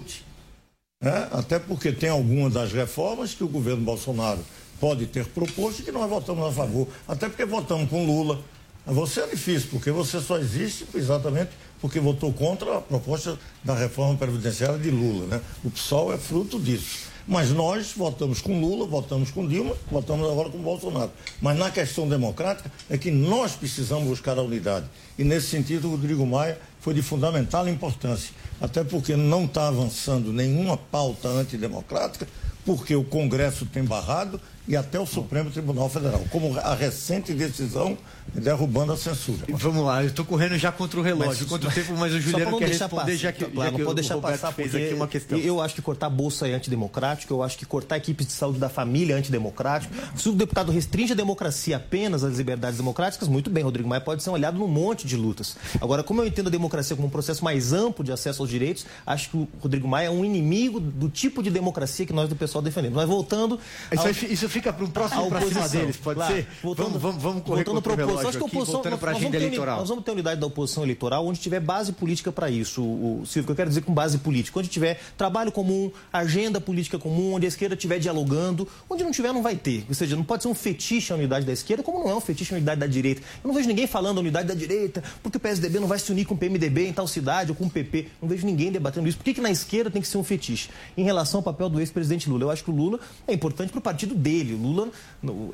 [1.03, 1.28] né?
[1.32, 4.40] Até porque tem algumas das reformas que o governo Bolsonaro
[4.80, 6.88] pode ter proposto e que nós votamos a favor.
[7.07, 8.40] Até porque votamos com Lula.
[8.86, 14.16] Você é difícil, porque você só existe exatamente porque votou contra a proposta da reforma
[14.16, 15.26] previdenciária de Lula.
[15.26, 15.40] Né?
[15.64, 17.09] O PSOL é fruto disso.
[17.29, 21.11] Mas nós votamos com Lula, votamos com Dilma, votamos agora com Bolsonaro.
[21.43, 24.87] Mas na questão democrática é que nós precisamos buscar a unidade.
[25.18, 30.33] E nesse sentido, o Rodrigo Maia foi de fundamental importância, até porque não está avançando
[30.33, 32.29] nenhuma pauta antidemocrática,
[32.64, 37.97] porque o Congresso tem barrado e até o Supremo Tribunal Federal, como a recente decisão
[38.35, 39.47] derrubando a censura.
[39.49, 42.21] Vamos lá, eu estou correndo já contra o relógio, mas, contra o tempo, mas o
[42.21, 44.95] Juliano quer responder passar, já que, claro, já que não pode deixar passar fez aqui
[44.95, 45.39] uma questão.
[45.39, 48.59] Eu acho que cortar a bolsa é antidemocrático, eu acho que cortar equipes de saúde
[48.59, 49.95] da família é antidemocrático.
[50.17, 54.23] Se o deputado restringe a democracia apenas às liberdades democráticas, muito bem, Rodrigo Maia pode
[54.23, 55.57] ser um aliado num monte de lutas.
[55.81, 58.87] Agora, como eu entendo a democracia como um processo mais amplo de acesso aos direitos,
[59.07, 62.37] acho que o Rodrigo Maia é um inimigo do tipo de democracia que nós do
[62.37, 62.97] pessoal defendemos.
[62.97, 63.59] Mas voltando...
[63.93, 64.11] Isso, ao...
[64.11, 66.35] isso fica para um próximo para cima deles, pode claro.
[66.35, 66.49] ser?
[66.63, 69.37] Voltando, vamos, vamos, vamos correr voltando para oposição, acho que a oposição, aqui, nós, agenda
[69.37, 69.79] eleitoral.
[69.81, 73.27] Nós vamos ter unidade da oposição eleitoral onde tiver base política para isso, o, o
[73.27, 77.35] Silvio, que eu quero dizer com base política, onde tiver trabalho comum, agenda política comum,
[77.35, 79.85] onde a esquerda estiver dialogando, onde não tiver não vai ter.
[79.89, 82.21] Ou seja, não pode ser um fetiche a unidade da esquerda, como não é um
[82.21, 83.21] fetiche a unidade da direita.
[83.45, 86.11] Eu não vejo ninguém falando a unidade da direita, porque o PSDB não vai se
[86.11, 88.09] unir com o PMDB em tal cidade ou com o PP.
[88.23, 89.19] Não vejo ninguém debatendo isso.
[89.19, 90.71] Por que, que na esquerda tem que ser um fetiche?
[90.97, 93.79] Em relação ao papel do ex-presidente Lula, eu acho que o Lula é importante para
[93.79, 94.45] o partido dele.
[94.55, 94.90] Lula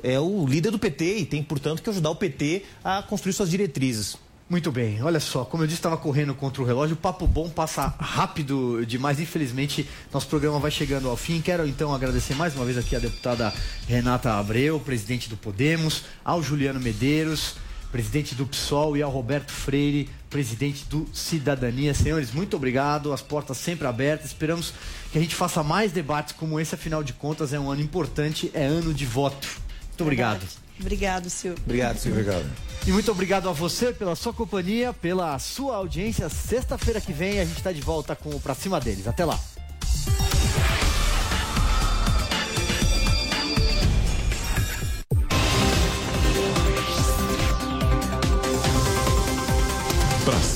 [0.03, 3.51] é o líder do PT e tem, portanto, que ajudar o PT a construir suas
[3.51, 4.16] diretrizes.
[4.53, 7.49] Muito bem, olha só, como eu disse, estava correndo contra o relógio, o papo bom
[7.49, 11.40] passa rápido demais, infelizmente nosso programa vai chegando ao fim.
[11.40, 13.51] Quero então agradecer mais uma vez aqui a deputada
[13.88, 17.55] Renata Abreu, presidente do Podemos, ao Juliano Medeiros,
[17.93, 21.93] presidente do PSOL, e ao Roberto Freire, presidente do Cidadania.
[21.93, 24.72] Senhores, muito obrigado, as portas sempre abertas, esperamos
[25.12, 28.51] que a gente faça mais debates como esse, afinal de contas é um ano importante,
[28.55, 29.47] é ano de voto.
[29.88, 30.43] Muito obrigado.
[30.80, 31.62] Obrigado, Silvio.
[31.64, 32.20] Obrigado, Silvio.
[32.22, 32.51] Obrigado.
[32.86, 36.28] E muito obrigado a você pela sua companhia, pela sua audiência.
[36.28, 39.07] Sexta-feira que vem a gente está de volta com o Pra Cima deles.
[39.07, 39.38] Até lá.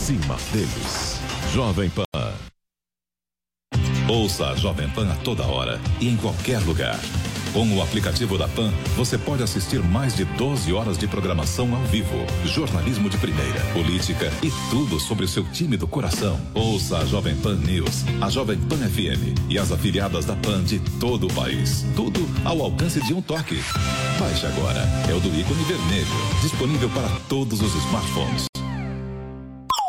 [0.07, 1.19] Cima deles.
[1.53, 2.05] Jovem Pan.
[4.09, 6.97] Ouça a Jovem Pan a toda hora e em qualquer lugar.
[7.53, 11.83] Com o aplicativo da PAN, você pode assistir mais de 12 horas de programação ao
[11.87, 16.41] vivo, jornalismo de primeira, política e tudo sobre o seu time do coração.
[16.55, 20.79] Ouça a Jovem Pan News, a Jovem Pan FM e as afiliadas da PAN de
[21.01, 21.85] todo o país.
[21.97, 23.59] Tudo ao alcance de um toque.
[24.21, 24.87] Baixe agora.
[25.11, 26.07] É o do ícone vermelho,
[26.43, 28.47] disponível para todos os smartphones.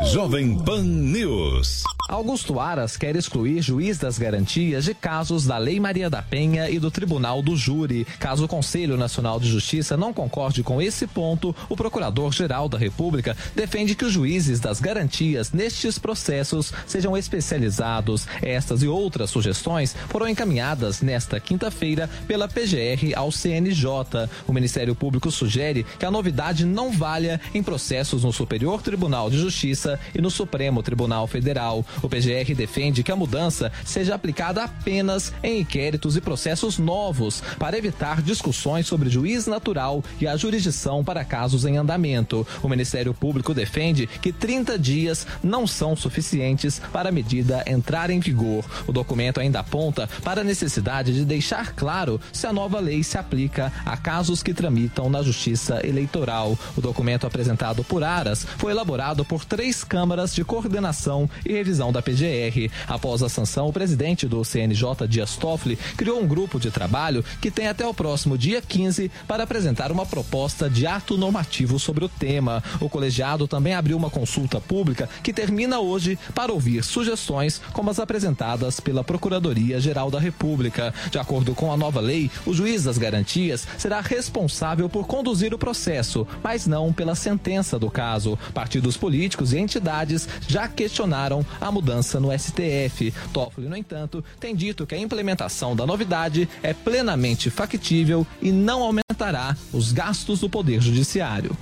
[0.06, 1.82] Jovem Pan News.
[2.08, 6.80] Augusto Aras quer excluir juiz das garantias de casos da Lei Maria da Penha e
[6.80, 8.06] do Tribunal do Júri.
[8.18, 13.36] Caso o Conselho Nacional de Justiça não concorde com esse ponto, o Procurador-Geral da República
[13.54, 18.26] defende que os juízes das garantias nestes processos sejam especializados.
[18.42, 24.30] Estas e outras sugestões foram encaminhadas nesta quinta-feira pela PGR ao CNJ.
[24.48, 29.38] O Ministério Público sugere que a novidade não valha em processos no Superior Tribunal de
[29.38, 31.86] Justiça e no Supremo Tribunal Federal.
[32.02, 37.78] O PGR defende que a mudança seja aplicada apenas em inquéritos e processos novos, para
[37.78, 42.48] evitar discussões sobre juiz natural e a jurisdição para casos em andamento.
[42.64, 48.20] O Ministério Público defende que 30 dias não são suficientes para a medida entrar em
[48.20, 48.64] vigor.
[48.88, 53.18] O documento ainda aponta para a necessidade de deixar claro se a nova lei se
[53.18, 56.58] aplica a casos que tramitam na Justiça Eleitoral.
[56.76, 59.46] O documento apresentado por Aras foi elaborado por
[59.84, 62.72] câmaras de coordenação e revisão da PGR.
[62.88, 67.52] Após a sanção, o presidente do CNJ, Dias Toffoli, criou um grupo de trabalho que
[67.52, 72.10] tem até o próximo dia 15 para apresentar uma proposta de ato normativo sobre o
[72.10, 72.64] tema.
[72.80, 78.00] O colegiado também abriu uma consulta pública que termina hoje para ouvir sugestões como as
[78.00, 80.94] apresentadas pela Procuradoria-Geral da República.
[81.12, 85.58] De acordo com a nova lei, o juiz das garantias será responsável por conduzir o
[85.58, 88.38] processo, mas não pela sentença do caso.
[88.54, 93.14] Partidos políticos e entidades já questionaram a mudança no STF.
[93.34, 98.82] Toffoli, no entanto, tem dito que a implementação da novidade é plenamente factível e não
[98.82, 101.56] aumentará os gastos do Poder Judiciário.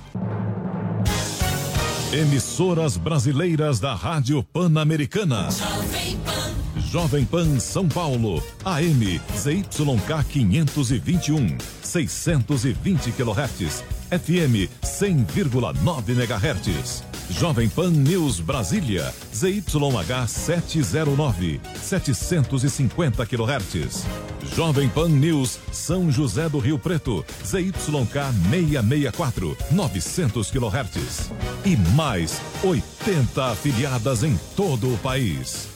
[2.12, 5.48] Emissoras brasileiras da Rádio Pan-Americana.
[6.96, 17.04] Jovem Pan São Paulo, AM ZYK 521, 620 kHz, FM 100,9 MHz.
[17.28, 24.06] Jovem Pan News Brasília, ZYH 709, 750 kHz.
[24.56, 31.30] Jovem Pan News São José do Rio Preto, ZYK 664, 900 kHz.
[31.62, 35.75] E mais 80 afiliadas em todo o país.